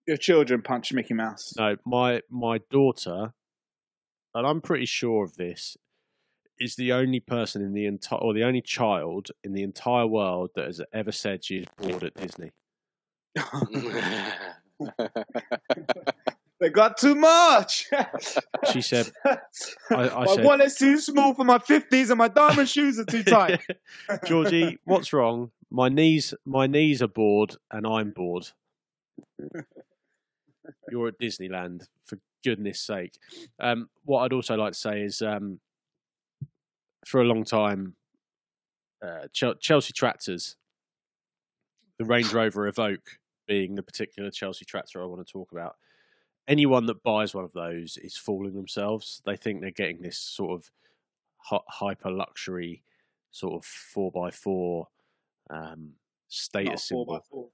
[0.07, 1.53] Your children punched Mickey Mouse.
[1.57, 3.33] No, my my daughter,
[4.33, 5.77] and I'm pretty sure of this,
[6.59, 10.51] is the only person in the entire or the only child in the entire world
[10.55, 12.51] that has ever said she is bored at Disney.
[16.59, 17.87] They got too much.
[18.71, 19.37] She said, I-
[19.91, 23.23] I my said- wallet's too small for my 50s and my diamond shoes are too
[23.23, 23.59] tight.
[24.25, 25.51] Georgie, what's wrong?
[25.69, 28.47] My knees, my knees are bored, and I'm bored.
[30.89, 33.15] You're at Disneyland, for goodness sake.
[33.59, 35.59] Um, what I'd also like to say is, um,
[37.05, 37.95] for a long time,
[39.01, 40.55] uh, Ch- Chelsea tractors,
[41.99, 45.75] the Range Rover Evoque being the particular Chelsea tractor I want to talk about.
[46.47, 49.21] Anyone that buys one of those is fooling themselves.
[49.25, 50.71] They think they're getting this sort of
[51.69, 52.83] hyper luxury,
[53.31, 54.87] sort of four by four
[55.49, 55.91] um,
[56.27, 57.51] status symbol.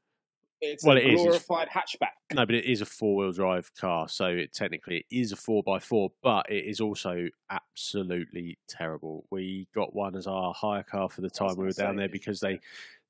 [0.61, 1.73] It's well, a it glorified is.
[1.73, 2.33] hatchback.
[2.33, 5.35] No, but it is a four wheel drive car, so it technically it is a
[5.35, 9.25] four by four, but it is also absolutely terrible.
[9.31, 12.39] We got one as our hire car for the time we were down there because
[12.39, 12.59] they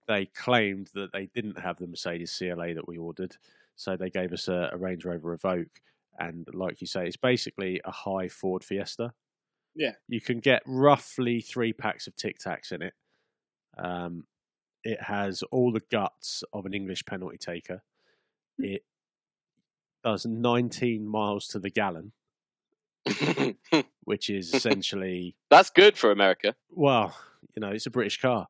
[0.07, 3.35] they claimed that they didn't have the Mercedes CLA that we ordered,
[3.75, 5.81] so they gave us a, a Range Rover Evoque,
[6.19, 9.13] and like you say, it's basically a high Ford Fiesta.
[9.75, 12.93] Yeah, you can get roughly three packs of Tic Tacs in it.
[13.77, 14.25] Um,
[14.83, 17.81] it has all the guts of an English penalty taker.
[18.57, 18.83] It
[20.03, 22.11] does 19 miles to the gallon,
[24.03, 26.55] which is essentially that's good for America.
[26.69, 27.15] Well,
[27.55, 28.47] you know, it's a British car.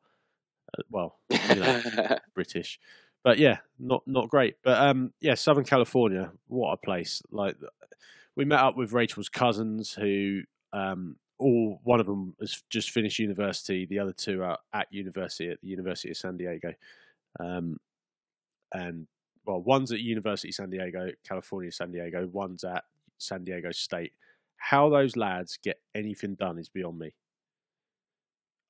[0.78, 2.80] Uh, well, you know, British,
[3.24, 4.56] but yeah, not not great.
[4.64, 7.22] But um, yeah, Southern California, what a place!
[7.32, 7.56] Like
[8.36, 10.42] we met up with Rachel's cousins who
[10.74, 13.86] um, all one of them has just finished university.
[13.86, 16.74] The other two are at university at the University of San Diego,
[17.40, 17.80] um,
[18.74, 19.08] and
[19.46, 22.28] well, one's at University of San Diego, California, San Diego.
[22.32, 22.84] One's at
[23.18, 24.14] San Diego State.
[24.58, 27.14] How those lads get anything done is beyond me.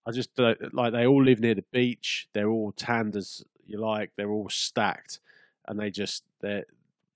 [0.07, 2.29] I just like they all live near the beach.
[2.33, 4.11] They're all tanned as you like.
[4.15, 5.19] They're all stacked,
[5.67, 6.65] and they just they're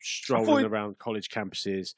[0.01, 1.95] strolling around college campuses,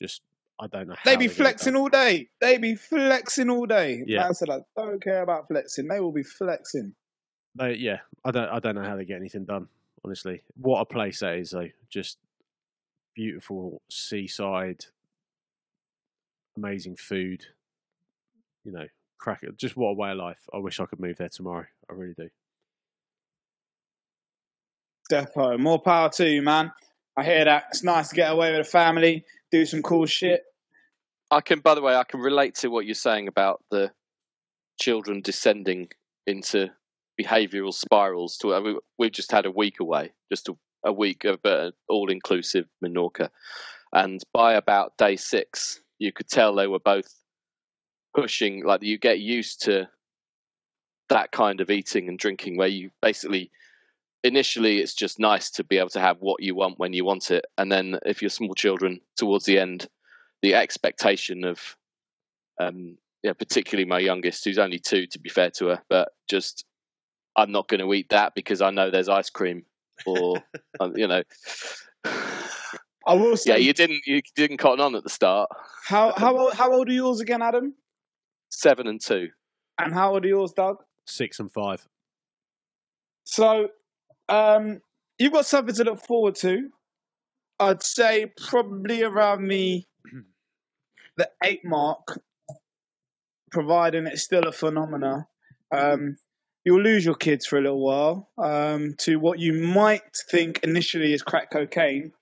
[0.00, 0.22] just
[0.60, 0.94] I don't know.
[1.04, 2.28] They be flexing all day.
[2.40, 4.04] They be flexing all day.
[4.06, 4.24] Yeah.
[4.24, 5.88] Man said I don't care about flexing.
[5.88, 6.94] They will be flexing.
[7.56, 8.48] They, yeah, I don't.
[8.48, 9.68] I don't know how they get anything done.
[10.04, 11.68] Honestly, what a place that is, though.
[11.88, 12.18] Just
[13.14, 14.84] beautiful seaside,
[16.56, 17.46] amazing food.
[18.64, 18.86] You know,
[19.18, 19.56] crack it.
[19.56, 20.48] Just what a way of life.
[20.52, 21.66] I wish I could move there tomorrow.
[21.90, 22.30] I really do.
[25.10, 26.72] Depo, more power to you, man.
[27.16, 27.64] I hear that.
[27.70, 30.42] It's nice to get away with the family do some cool shit.
[31.30, 33.92] I can, by the way, I can relate to what you're saying about the
[34.80, 35.88] children descending
[36.26, 36.70] into
[37.20, 38.36] behavioural spirals.
[38.38, 42.66] To we, we've just had a week away, just a, a week of uh, all-inclusive
[42.84, 43.30] Menorca,
[43.92, 47.14] and by about day six, you could tell they were both
[48.14, 48.64] pushing.
[48.64, 49.88] Like you get used to
[51.10, 53.52] that kind of eating and drinking, where you basically
[54.24, 57.30] initially it's just nice to be able to have what you want when you want
[57.30, 59.86] it and then if you're small children towards the end
[60.42, 61.76] the expectation of
[62.58, 66.64] um yeah particularly my youngest who's only two to be fair to her but just
[67.36, 69.62] i'm not going to eat that because i know there's ice cream
[70.06, 70.42] or
[70.80, 71.22] um, you know
[73.06, 75.50] I will say, yeah, you didn't you didn't cotton on at the start.
[75.86, 77.74] How how old, how old are yours again, Adam?
[78.48, 79.28] Seven and two.
[79.78, 80.78] And how old are yours, Doug?
[81.06, 81.86] Six and five.
[83.24, 83.68] So
[84.28, 84.80] um,
[85.18, 86.68] you've got something to look forward to.
[87.60, 89.84] I'd say probably around the
[91.16, 92.20] the eight mark,
[93.50, 95.26] providing it's still a phenomena.
[95.72, 96.16] Um,
[96.64, 101.12] you'll lose your kids for a little while um, to what you might think initially
[101.12, 102.12] is crack cocaine,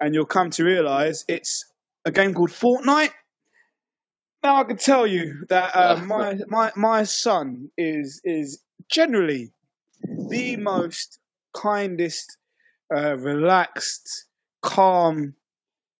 [0.00, 1.64] and you'll come to realise it's
[2.04, 3.12] a game called Fortnite.
[4.42, 9.50] Now I can tell you that uh, my my my son is is generally
[10.28, 11.18] the most
[11.60, 12.36] kindest,
[12.94, 14.26] uh, relaxed,
[14.62, 15.34] calm,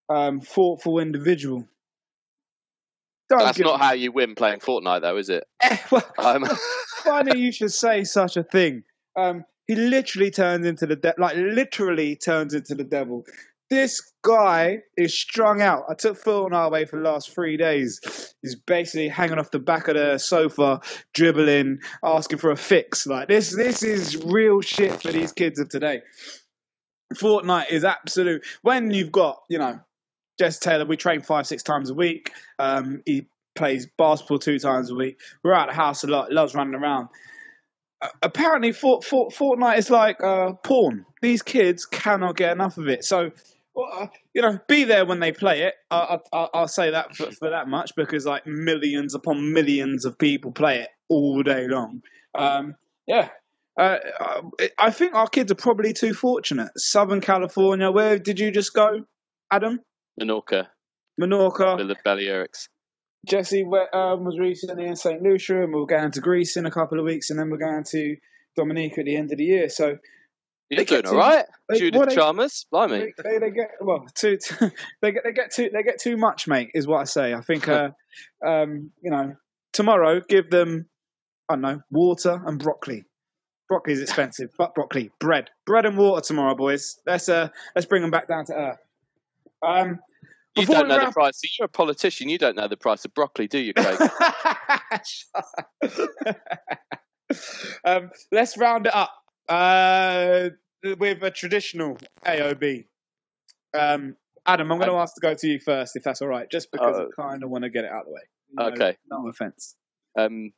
[0.09, 1.67] um, thoughtful individual.
[3.29, 5.45] Don't That's not how you win playing Fortnite, though, is it?
[5.63, 6.45] Eh, well, um...
[7.03, 8.85] funny you should say such a thing.
[9.19, 13.25] Um, he literally turns into the devil, like literally turns into the devil.
[13.69, 15.85] This guy is strung out.
[15.89, 18.35] I took Phil on our way for the last three days.
[18.43, 20.81] He's basically hanging off the back of the sofa,
[21.15, 23.07] dribbling, asking for a fix.
[23.07, 26.03] Like this, this is real shit for these kids of today.
[27.15, 28.45] Fortnite is absolute.
[28.63, 29.81] When you've got, you know,
[30.39, 32.33] Jess Taylor, we train five, six times a week.
[32.59, 35.19] Um, he plays basketball two times a week.
[35.43, 36.31] We're out of the house a lot.
[36.31, 37.09] Loves running around.
[38.23, 41.07] Apparently, Fort, Fortnite is like uh, porn.
[41.23, 43.05] These kids cannot get enough of it.
[43.05, 43.33] So
[43.77, 45.75] well, uh, you know, be there when they play it.
[45.91, 50.51] I, will say that for, for, that much because like millions upon millions of people
[50.51, 52.01] play it all day long.
[52.35, 52.75] Um,
[53.07, 53.29] yeah,
[53.79, 53.99] uh,
[54.79, 56.71] I think our kids are probably too fortunate.
[56.77, 59.05] Southern California, where did you just go,
[59.53, 59.81] Adam?
[60.21, 60.69] Menorca.
[61.21, 61.77] Menorca.
[61.87, 62.69] The Balearics.
[63.27, 63.63] Jesse
[63.93, 65.21] um, was recently in St.
[65.21, 67.59] Lucia, and we are going to Greece in a couple of weeks, and then we're
[67.59, 68.17] going to
[68.57, 69.69] Dominica at the end of the year.
[69.69, 69.99] So
[70.71, 72.67] you're doing all right, they, Judith well, they, Chalmers.
[72.71, 76.17] Blimey, they, they, get well, too, too, they get they get too they get too
[76.17, 76.71] much, mate.
[76.75, 77.35] Is what I say.
[77.35, 77.91] I think, uh,
[78.45, 79.37] um, you know,
[79.73, 80.87] tomorrow give them,
[81.49, 83.05] I don't know, water and broccoli.
[83.69, 86.99] Broccoli is expensive, but broccoli, bread, bread and water tomorrow, boys.
[87.07, 88.79] Let's uh, let's bring them back down to earth.
[89.63, 90.01] Um,
[90.57, 91.41] you don't know the price.
[91.59, 92.29] You're a politician.
[92.29, 93.99] You don't know the price of broccoli, do you, Craig?
[97.85, 99.13] um, let's round it up
[99.49, 100.51] uh,
[100.99, 102.87] with a traditional AOB.
[103.79, 104.17] Um,
[104.47, 106.71] Adam, I'm going to ask to go to you first, if that's all right, just
[106.71, 108.21] because uh, I kind of want to get it out of the way.
[108.53, 108.97] No, okay.
[109.11, 109.75] No offense.
[110.19, 110.53] Um,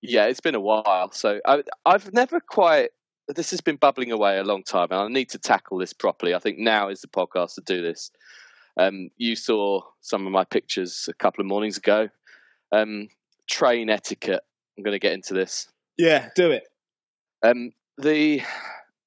[0.00, 2.90] yeah, it's been a while, so I, I've never quite.
[3.28, 6.34] This has been bubbling away a long time, and I need to tackle this properly.
[6.34, 8.10] I think now is the podcast to do this.
[8.78, 12.08] Um, you saw some of my pictures a couple of mornings ago.
[12.70, 13.08] Um,
[13.48, 14.42] train etiquette.
[14.76, 15.68] I'm going to get into this.
[15.96, 16.64] Yeah, do it.
[17.42, 18.42] Um, the,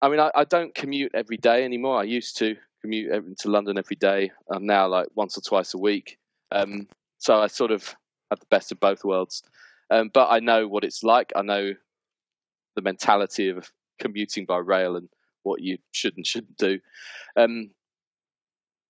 [0.02, 2.00] I mean, I, I, don't commute every day anymore.
[2.00, 4.32] I used to commute to London every day.
[4.52, 6.18] I'm now like once or twice a week.
[6.52, 7.96] Um, so I sort of
[8.30, 9.44] have the best of both worlds.
[9.90, 11.32] Um, but I know what it's like.
[11.36, 11.74] I know
[12.76, 15.10] the mentality of commuting by rail and
[15.44, 16.80] what you should and shouldn't do.
[17.36, 17.72] Um,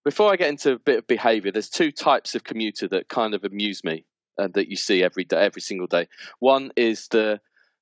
[0.04, 3.34] before I get into a bit of behaviour, there's two types of commuter that kind
[3.34, 4.06] of amuse me
[4.40, 6.08] uh, that you see every day, every single day.
[6.40, 7.40] One is the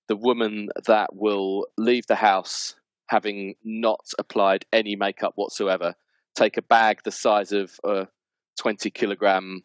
[0.08, 2.76] the woman that will leave the house
[3.08, 5.96] having not applied any makeup whatsoever,
[6.36, 8.08] take a bag the size of a
[8.60, 9.64] 20 kilogram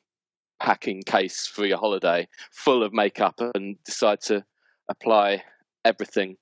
[0.61, 4.45] packing case for your holiday full of makeup and decide to
[4.91, 5.43] apply
[5.85, 6.37] everything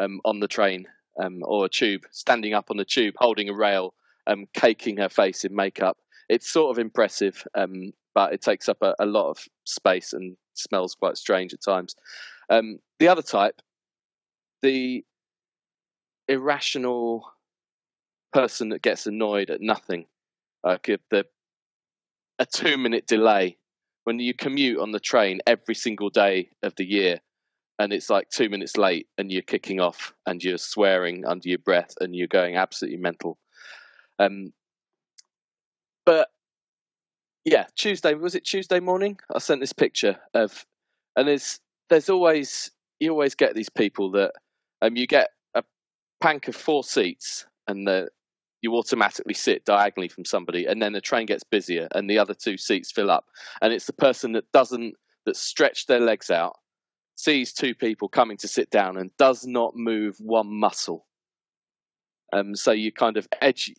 [0.00, 0.86] um, on the train
[1.22, 3.92] um, or a tube, standing up on the tube, holding a rail,
[4.26, 5.98] um, caking her face in makeup.
[6.28, 10.36] It's sort of impressive, um, but it takes up a, a, lot of space and
[10.54, 11.96] smells quite strange at times.
[12.50, 13.60] Um, the other type,
[14.62, 15.04] the
[16.26, 17.30] irrational
[18.32, 20.06] person that gets annoyed at nothing,
[20.64, 21.24] like the
[22.38, 23.56] a two minute delay
[24.04, 27.20] when you commute on the train every single day of the year
[27.78, 31.58] and it's like two minutes late and you're kicking off and you're swearing under your
[31.58, 33.38] breath and you're going absolutely mental.
[34.18, 34.52] Um,
[36.04, 36.28] but
[37.44, 39.18] yeah, Tuesday was it Tuesday morning?
[39.34, 40.64] I sent this picture of,
[41.16, 42.70] and there's there's always
[43.00, 44.32] you always get these people that
[44.82, 45.62] um you get a
[46.20, 48.08] pank of four seats and the
[48.60, 52.34] you automatically sit diagonally from somebody and then the train gets busier and the other
[52.34, 53.26] two seats fill up.
[53.62, 54.94] And it's the person that doesn't
[55.26, 56.56] that stretch their legs out
[57.14, 61.06] sees two people coming to sit down and does not move one muscle.
[62.32, 63.72] Um so you kind of edge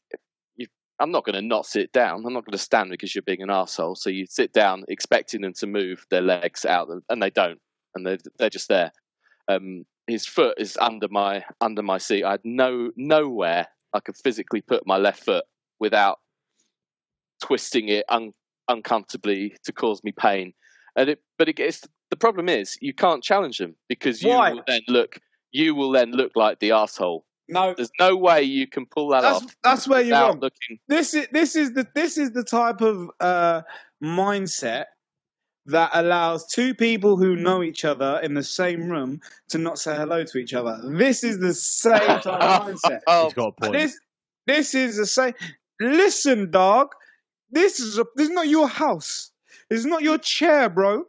[0.56, 0.68] you,
[1.00, 2.26] i'm not going to not sit down.
[2.26, 3.96] I'm not going to stand because you're being an asshole.
[3.96, 7.60] So you sit down expecting them to move their legs out and they don't
[7.96, 8.92] and they're they're just there.
[9.48, 12.24] Um, his foot is under my under my seat.
[12.24, 15.46] I had no nowhere I could physically put my left foot
[15.80, 16.20] without
[17.42, 18.34] twisting it un,
[18.68, 20.54] uncomfortably to cause me pain.
[20.96, 24.54] And it, but it gets the problem is you can't challenge them because you Why?
[24.54, 25.20] will then look
[25.52, 27.26] you will then look like the asshole.
[27.48, 29.56] No, there's no way you can pull that that's, off.
[29.64, 30.40] That's where you're wrong.
[30.40, 30.78] Looking...
[30.88, 33.62] This is this is the this is the type of uh,
[34.04, 34.86] mindset
[35.66, 39.96] that allows two people who know each other in the same room to not say
[39.96, 40.80] hello to each other.
[40.84, 43.02] This is the same type of mindset.
[43.08, 43.26] Oh.
[43.26, 43.74] He's got a point.
[43.74, 44.00] This,
[44.48, 45.34] this is the same.
[45.80, 46.90] Listen, dog.
[47.52, 49.32] This is a, this is not your house.
[49.70, 51.06] This is not your chair, bro.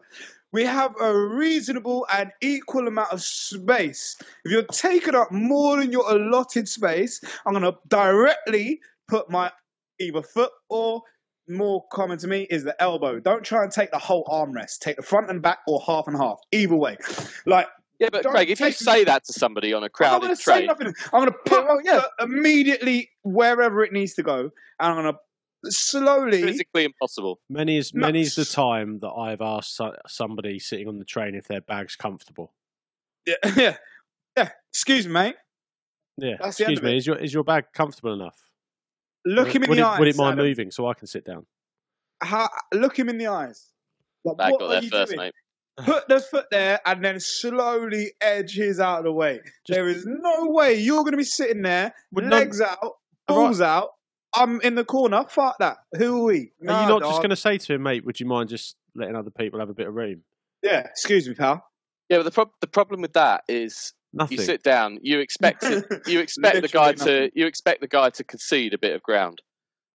[0.52, 4.16] We have a reasonable and equal amount of space.
[4.44, 9.52] If you're taking up more than your allotted space, I'm gonna directly put my
[10.00, 11.02] either foot or
[11.50, 13.20] more common to me is the elbow.
[13.20, 14.78] Don't try and take the whole armrest.
[14.78, 16.38] Take the front and back or half and half.
[16.52, 16.96] Either way.
[17.44, 17.66] Like
[18.00, 20.76] yeah, but Craig, if you say that to somebody on a crowded I'm train, I'm
[20.76, 20.94] going
[21.26, 22.02] to put yeah, well, yeah.
[22.18, 26.42] immediately wherever it needs to go, and I'm going to slowly.
[26.42, 27.40] Physically impossible.
[27.50, 29.78] Many is many is the time that I've asked
[30.08, 32.54] somebody sitting on the train if their bag's comfortable.
[33.26, 33.76] Yeah, yeah,
[34.34, 34.48] yeah.
[34.72, 35.36] Excuse me, mate.
[36.16, 36.36] Yeah.
[36.40, 36.96] That's Excuse me.
[36.96, 38.49] Is your is your bag comfortable enough?
[39.24, 39.98] Look him in would the it, eyes.
[39.98, 40.46] Would it mind Adam.
[40.46, 41.46] moving so I can sit down?
[42.22, 43.68] How, look him in the eyes.
[44.24, 45.18] Like, Back got there first, doing?
[45.18, 45.34] mate.
[45.84, 49.40] Put the foot there and then slowly edge his out of the way.
[49.66, 52.96] Just, there is no way you're going to be sitting there, with legs out,
[53.26, 53.68] balls right.
[53.68, 53.90] out.
[54.34, 55.24] I'm in the corner.
[55.28, 55.78] Fuck that.
[55.96, 56.52] Who are we?
[56.68, 57.10] Are you not dog.
[57.10, 58.04] just going to say to him, mate?
[58.04, 60.22] Would you mind just letting other people have a bit of room?
[60.62, 60.80] Yeah.
[60.80, 61.64] Excuse me, pal.
[62.10, 64.38] Yeah, but the pro- the problem with that is Nothing.
[64.38, 64.98] You sit down.
[65.02, 67.06] You expect it, you expect the guy nothing.
[67.06, 69.40] to you expect the guy to concede a bit of ground,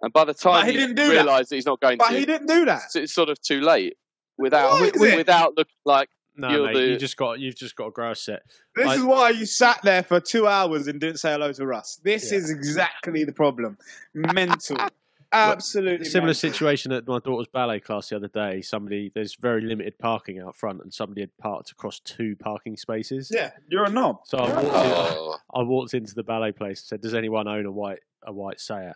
[0.01, 1.49] and by the time he you realise that.
[1.49, 1.55] that.
[1.55, 2.83] he's not going but to, he didn't do that.
[2.95, 3.97] It's sort of too late
[4.37, 7.91] without without looking like No, You're mate, the- you just got you've just got a
[7.91, 8.43] grow a set.
[8.75, 11.65] This I- is why you sat there for two hours and didn't say hello to
[11.65, 11.99] Russ.
[12.03, 12.37] This Yeah.
[12.39, 13.77] is exactly the problem.
[14.13, 14.77] Mental.
[15.35, 16.05] Absolutely.
[16.05, 16.51] Similar mental.
[16.51, 18.61] situation at my daughter's ballet class the other day.
[18.61, 23.31] Somebody there's very limited parking out front, and somebody had parked across two parking spaces.
[23.33, 24.19] Yeah, you're a knob.
[24.25, 27.47] So I walked, in, Oh, I walked into the ballet place and said, "Does anyone
[27.47, 28.93] own a white a white Seat?"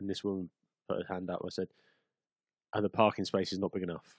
[0.00, 0.50] And this woman
[0.88, 1.42] put her hand up.
[1.44, 1.68] I said,
[2.74, 4.16] "And the parking space is not big enough.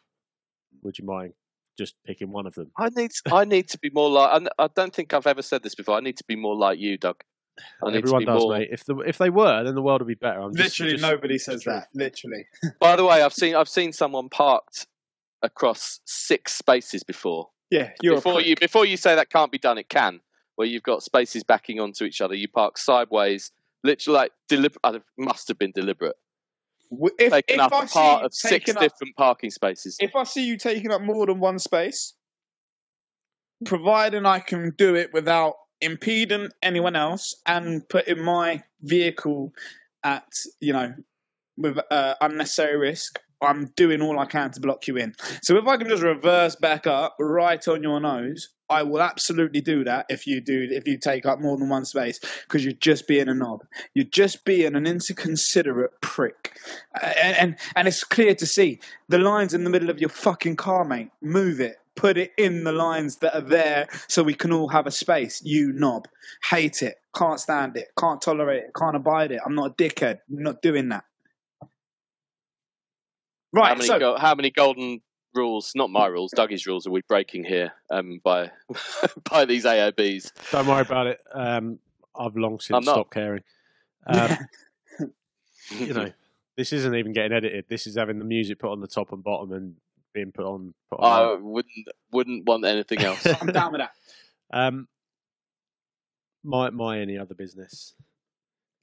[0.81, 1.33] Would you mind
[1.77, 4.47] just picking one of them?" I need I need to be more like.
[4.59, 5.95] I don't think I've ever said this before.
[5.95, 7.23] I need to be more like you, Doug.
[7.85, 8.57] I Everyone does, more.
[8.57, 8.69] mate.
[8.71, 10.39] If the, if they were, then the world would be better.
[10.41, 11.75] I'm Literally just- nobody says truth.
[11.75, 11.87] that.
[11.93, 12.45] Literally.
[12.79, 14.87] By the way, I've seen I've seen someone parked
[15.41, 17.49] across six spaces before.
[17.69, 20.19] Yeah, you're before you before you say that can't be done, it can.
[20.55, 23.51] Where you've got spaces backing onto each other, you park sideways.
[23.83, 25.03] Literally, like deliberate.
[25.17, 26.15] Must have been deliberate.
[26.99, 27.13] prick.
[27.19, 29.97] If, Taking if up I a see part of six up- different parking spaces.
[29.99, 32.13] if I see you taking up more than one space,
[33.65, 39.53] providing I can do it without impeding anyone else and putting my vehicle
[40.03, 40.25] at,
[40.59, 40.93] you know,
[41.57, 45.13] with uh, unnecessary risk, I'm doing all I can to block you in.
[45.41, 49.61] So if I can just reverse back up right on your nose, I will absolutely
[49.61, 52.73] do that if you do if you take up more than one space because you're
[52.73, 53.63] just being a knob.
[53.93, 56.57] You're just being an inconsiderate prick.
[57.01, 58.79] And, and and it's clear to see
[59.09, 61.09] the lines in the middle of your fucking car, mate.
[61.21, 61.77] Move it.
[61.95, 65.41] Put it in the lines that are there so we can all have a space.
[65.43, 66.07] You knob.
[66.49, 66.95] Hate it.
[67.15, 67.89] Can't stand it.
[67.99, 68.71] Can't tolerate it.
[68.75, 69.39] Can't abide it.
[69.45, 70.17] I'm not a dickhead.
[70.31, 71.03] I'm not doing that.
[71.61, 71.67] how
[73.53, 75.01] Right, many so go- how many golden
[75.35, 75.71] rules?
[75.75, 76.87] Not my rules, Dougie's rules.
[76.87, 78.49] Are we breaking here um, by
[79.29, 80.31] by these AOBs?
[80.51, 81.19] Don't worry about it.
[81.31, 81.77] Um,
[82.15, 82.93] I've long since I'm not.
[82.93, 83.43] stopped caring.
[84.05, 84.37] Um,
[85.69, 86.11] you know,
[86.57, 87.65] this isn't even getting edited.
[87.69, 89.75] This is having the music put on the top and bottom and
[90.13, 90.73] being put on.
[90.89, 93.25] Put on I wouldn't wouldn't want anything else.
[93.25, 93.91] I'm down with that.
[94.51, 94.87] Um,
[96.43, 97.93] my my any other business.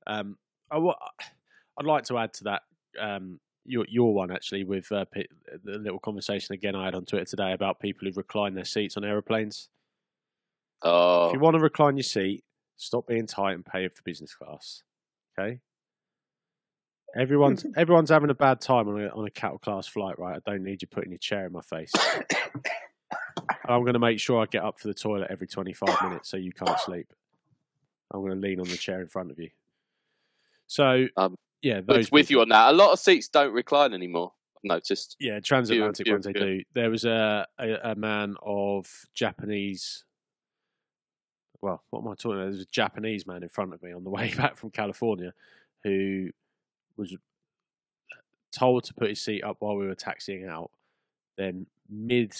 [0.06, 0.36] Um,
[0.70, 2.62] I, I'd like to add to that.
[2.98, 5.26] Um, your your one actually with uh, pe-
[5.64, 8.96] the little conversation again I had on Twitter today about people who recline their seats
[8.96, 9.68] on aeroplanes.
[10.82, 12.42] Oh, If you want to recline your seat,
[12.76, 14.82] stop being tight and pay for business class.
[15.38, 15.60] Okay.
[17.16, 20.40] Everyone's everyone's having a bad time on a on a cattle class flight, right?
[20.46, 21.92] I don't need you putting your chair in my face.
[23.66, 26.36] I'm going to make sure I get up for the toilet every 25 minutes so
[26.36, 27.12] you can't sleep.
[28.12, 29.50] I'm going to lean on the chair in front of you.
[30.66, 32.70] So, Um, yeah, those with, with you on that.
[32.70, 34.32] A lot of seats don't recline anymore.
[34.56, 35.16] I've noticed.
[35.20, 36.62] Yeah, transatlantic Fewer- ones they fewer- do.
[36.74, 40.04] There was a, a a man of Japanese.
[41.62, 42.50] Well, what am I talking about?
[42.52, 45.32] There's a Japanese man in front of me on the way back from California,
[45.84, 46.30] who
[47.00, 47.16] was
[48.52, 50.70] told to put his seat up while we were taxiing out.
[51.36, 52.34] Then mid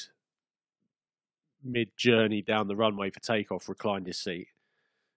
[1.65, 4.49] mid journey down the runway for takeoff, reclined his seat.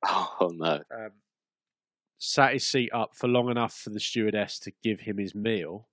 [0.05, 0.81] Oh no.
[0.93, 1.11] Um,
[2.17, 5.87] sat his seat up for long enough for the stewardess to give him his meal.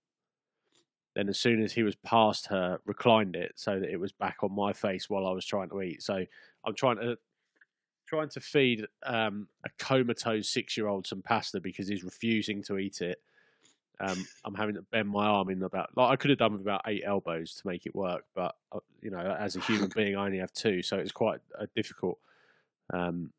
[1.15, 4.39] Then, as soon as he was past her, reclined it so that it was back
[4.43, 6.03] on my face while I was trying to eat.
[6.03, 6.25] So
[6.65, 7.19] I'm trying to
[8.07, 12.79] trying to feed um, a comatose six year old some pasta because he's refusing to
[12.79, 13.21] eat it.
[14.01, 16.63] Um, I'm having to bend my arm in about like I could have done with
[16.63, 20.17] about eight elbows to make it work, but uh, you know, as a human being,
[20.17, 22.19] I only have two, so it's quite a difficult
[22.93, 23.33] um,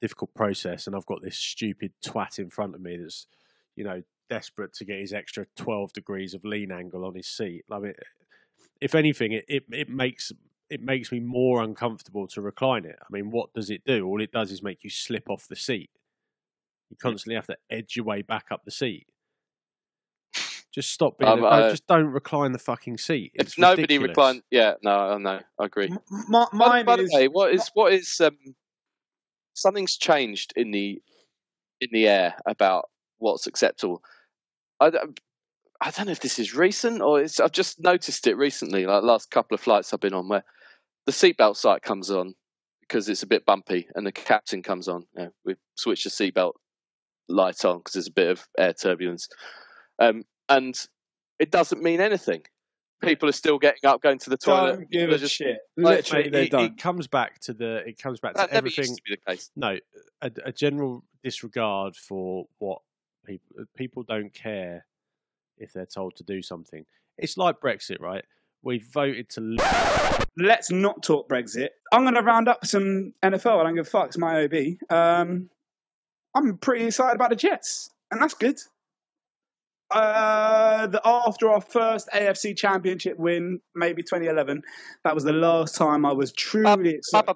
[0.00, 0.86] difficult process.
[0.86, 3.26] And I've got this stupid twat in front of me that's
[3.74, 7.64] you know desperate to get his extra 12 degrees of lean angle on his seat.
[7.70, 7.94] I mean,
[8.80, 10.32] if anything, it, it, it makes
[10.68, 12.96] it makes me more uncomfortable to recline it.
[13.00, 14.06] I mean, what does it do?
[14.06, 15.90] All it does is make you slip off the seat.
[16.90, 19.06] You constantly have to edge your way back up the seat.
[20.76, 21.28] Just stop being.
[21.32, 23.32] Um, a- I- just don't recline the fucking seat.
[23.34, 24.08] If It's nobody ridiculous.
[24.10, 25.88] reclined, yeah, no, I know, I agree.
[25.90, 25.98] M-
[26.28, 28.36] my, mine by the is way, what is what is um,
[29.54, 31.00] something's changed in the
[31.80, 34.02] in the air about what's acceptable.
[34.78, 35.18] I, don't-
[35.80, 38.84] I don't know if this is recent or it's, I've just noticed it recently.
[38.86, 40.44] Like last couple of flights I've been on, where
[41.06, 42.34] the seatbelt sight comes on
[42.82, 45.06] because it's a bit bumpy, and the captain comes on.
[45.16, 46.52] You know, we switch the seatbelt
[47.30, 49.26] light on because there's a bit of air turbulence,
[49.98, 50.74] um, and
[51.38, 52.42] it doesn't mean anything.
[53.02, 54.76] People are still getting up, going to the toilet.
[54.76, 55.58] don't give a just- shit.
[55.76, 56.64] like, Literally, Mate, they it, don't.
[56.64, 57.86] it comes back to the.
[57.86, 58.84] It comes back to That never everything.
[58.86, 59.50] used to be the case.
[59.54, 59.78] no,
[60.22, 62.78] a, a general disregard for what
[63.26, 64.86] people people don't care
[65.58, 66.86] if they're told to do something.
[67.18, 68.24] It's like Brexit, right?
[68.62, 69.56] We voted to.
[70.38, 71.68] Let's not talk Brexit.
[71.92, 73.60] I'm going to round up some NFL.
[73.60, 74.06] I don't give a fuck.
[74.08, 74.54] It's my OB.
[74.90, 75.48] Um,
[76.34, 78.58] I'm pretty excited about the Jets, and that's good.
[79.90, 84.62] Uh, the, after our first AFC Championship win, maybe 2011,
[85.04, 87.26] that was the last time I was truly excited.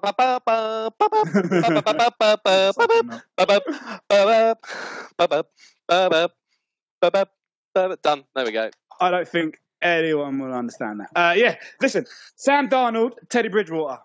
[8.03, 8.23] Done.
[8.35, 8.69] There we go.
[8.99, 11.09] I don't think anyone will understand that.
[11.15, 13.99] Uh, yeah, listen, Sam Darnold, Teddy Bridgewater.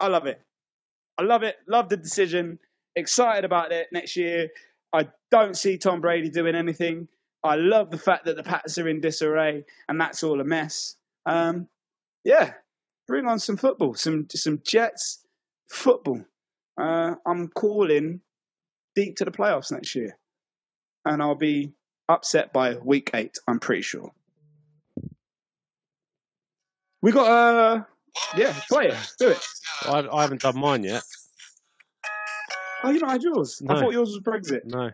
[0.00, 0.40] I love it.
[1.18, 1.56] I love it.
[1.68, 2.58] Love the decision.
[2.96, 4.48] Excited about it next year.
[4.92, 7.08] I don't see Tom Brady doing anything.
[7.44, 10.96] I love the fact that the Pats are in disarray and that's all a mess.
[11.26, 11.68] Um,
[12.24, 12.54] yeah,
[13.06, 15.24] bring on some football, some some Jets
[15.70, 16.24] football.
[16.80, 18.20] Uh, I'm calling
[18.96, 20.16] deep to the playoffs next year,
[21.04, 21.72] and I'll be
[22.08, 23.36] upset by week eight.
[23.46, 24.10] I'm pretty sure.
[27.02, 27.84] We got uh
[28.36, 29.44] yeah, play it, do it.
[29.82, 31.02] I, I haven't done mine yet.
[32.82, 33.62] Oh, you not had yours?
[33.68, 34.64] I thought yours was Brexit.
[34.64, 34.90] No,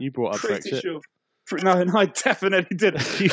[0.00, 0.82] you brought up Pretty Brexit.
[0.82, 1.00] sure.
[1.46, 2.94] Fr- No, no, I definitely did.
[3.20, 3.30] You-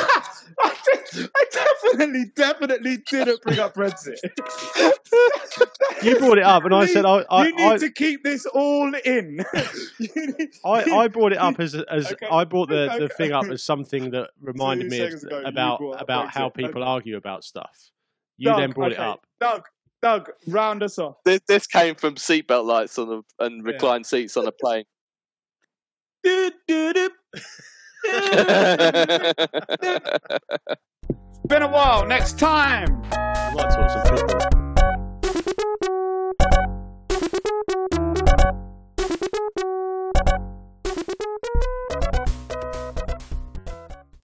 [0.59, 0.75] I,
[1.13, 4.17] did- I definitely, definitely didn't bring up Brexit.
[6.01, 8.23] You brought it up, and I said need- I I, you need I, to keep
[8.23, 9.37] this all in.
[9.99, 12.27] Need- I, I brought it up as as Okay.
[12.29, 16.01] I brought the, the thing up as something that reminded Two me of, ago, about
[16.01, 16.89] about how people Okay.
[16.89, 17.89] argue about stuff.
[18.37, 19.25] You Doug, then brought it up.
[19.39, 19.65] Doug,
[20.01, 21.17] Doug, round us off.
[21.23, 23.71] This, this came from seatbelt lights on the, and Yeah.
[23.71, 24.83] reclined seats on a plane.
[31.47, 32.05] Been a while.
[32.05, 33.03] Next time.
[39.13, 40.52] Thank you.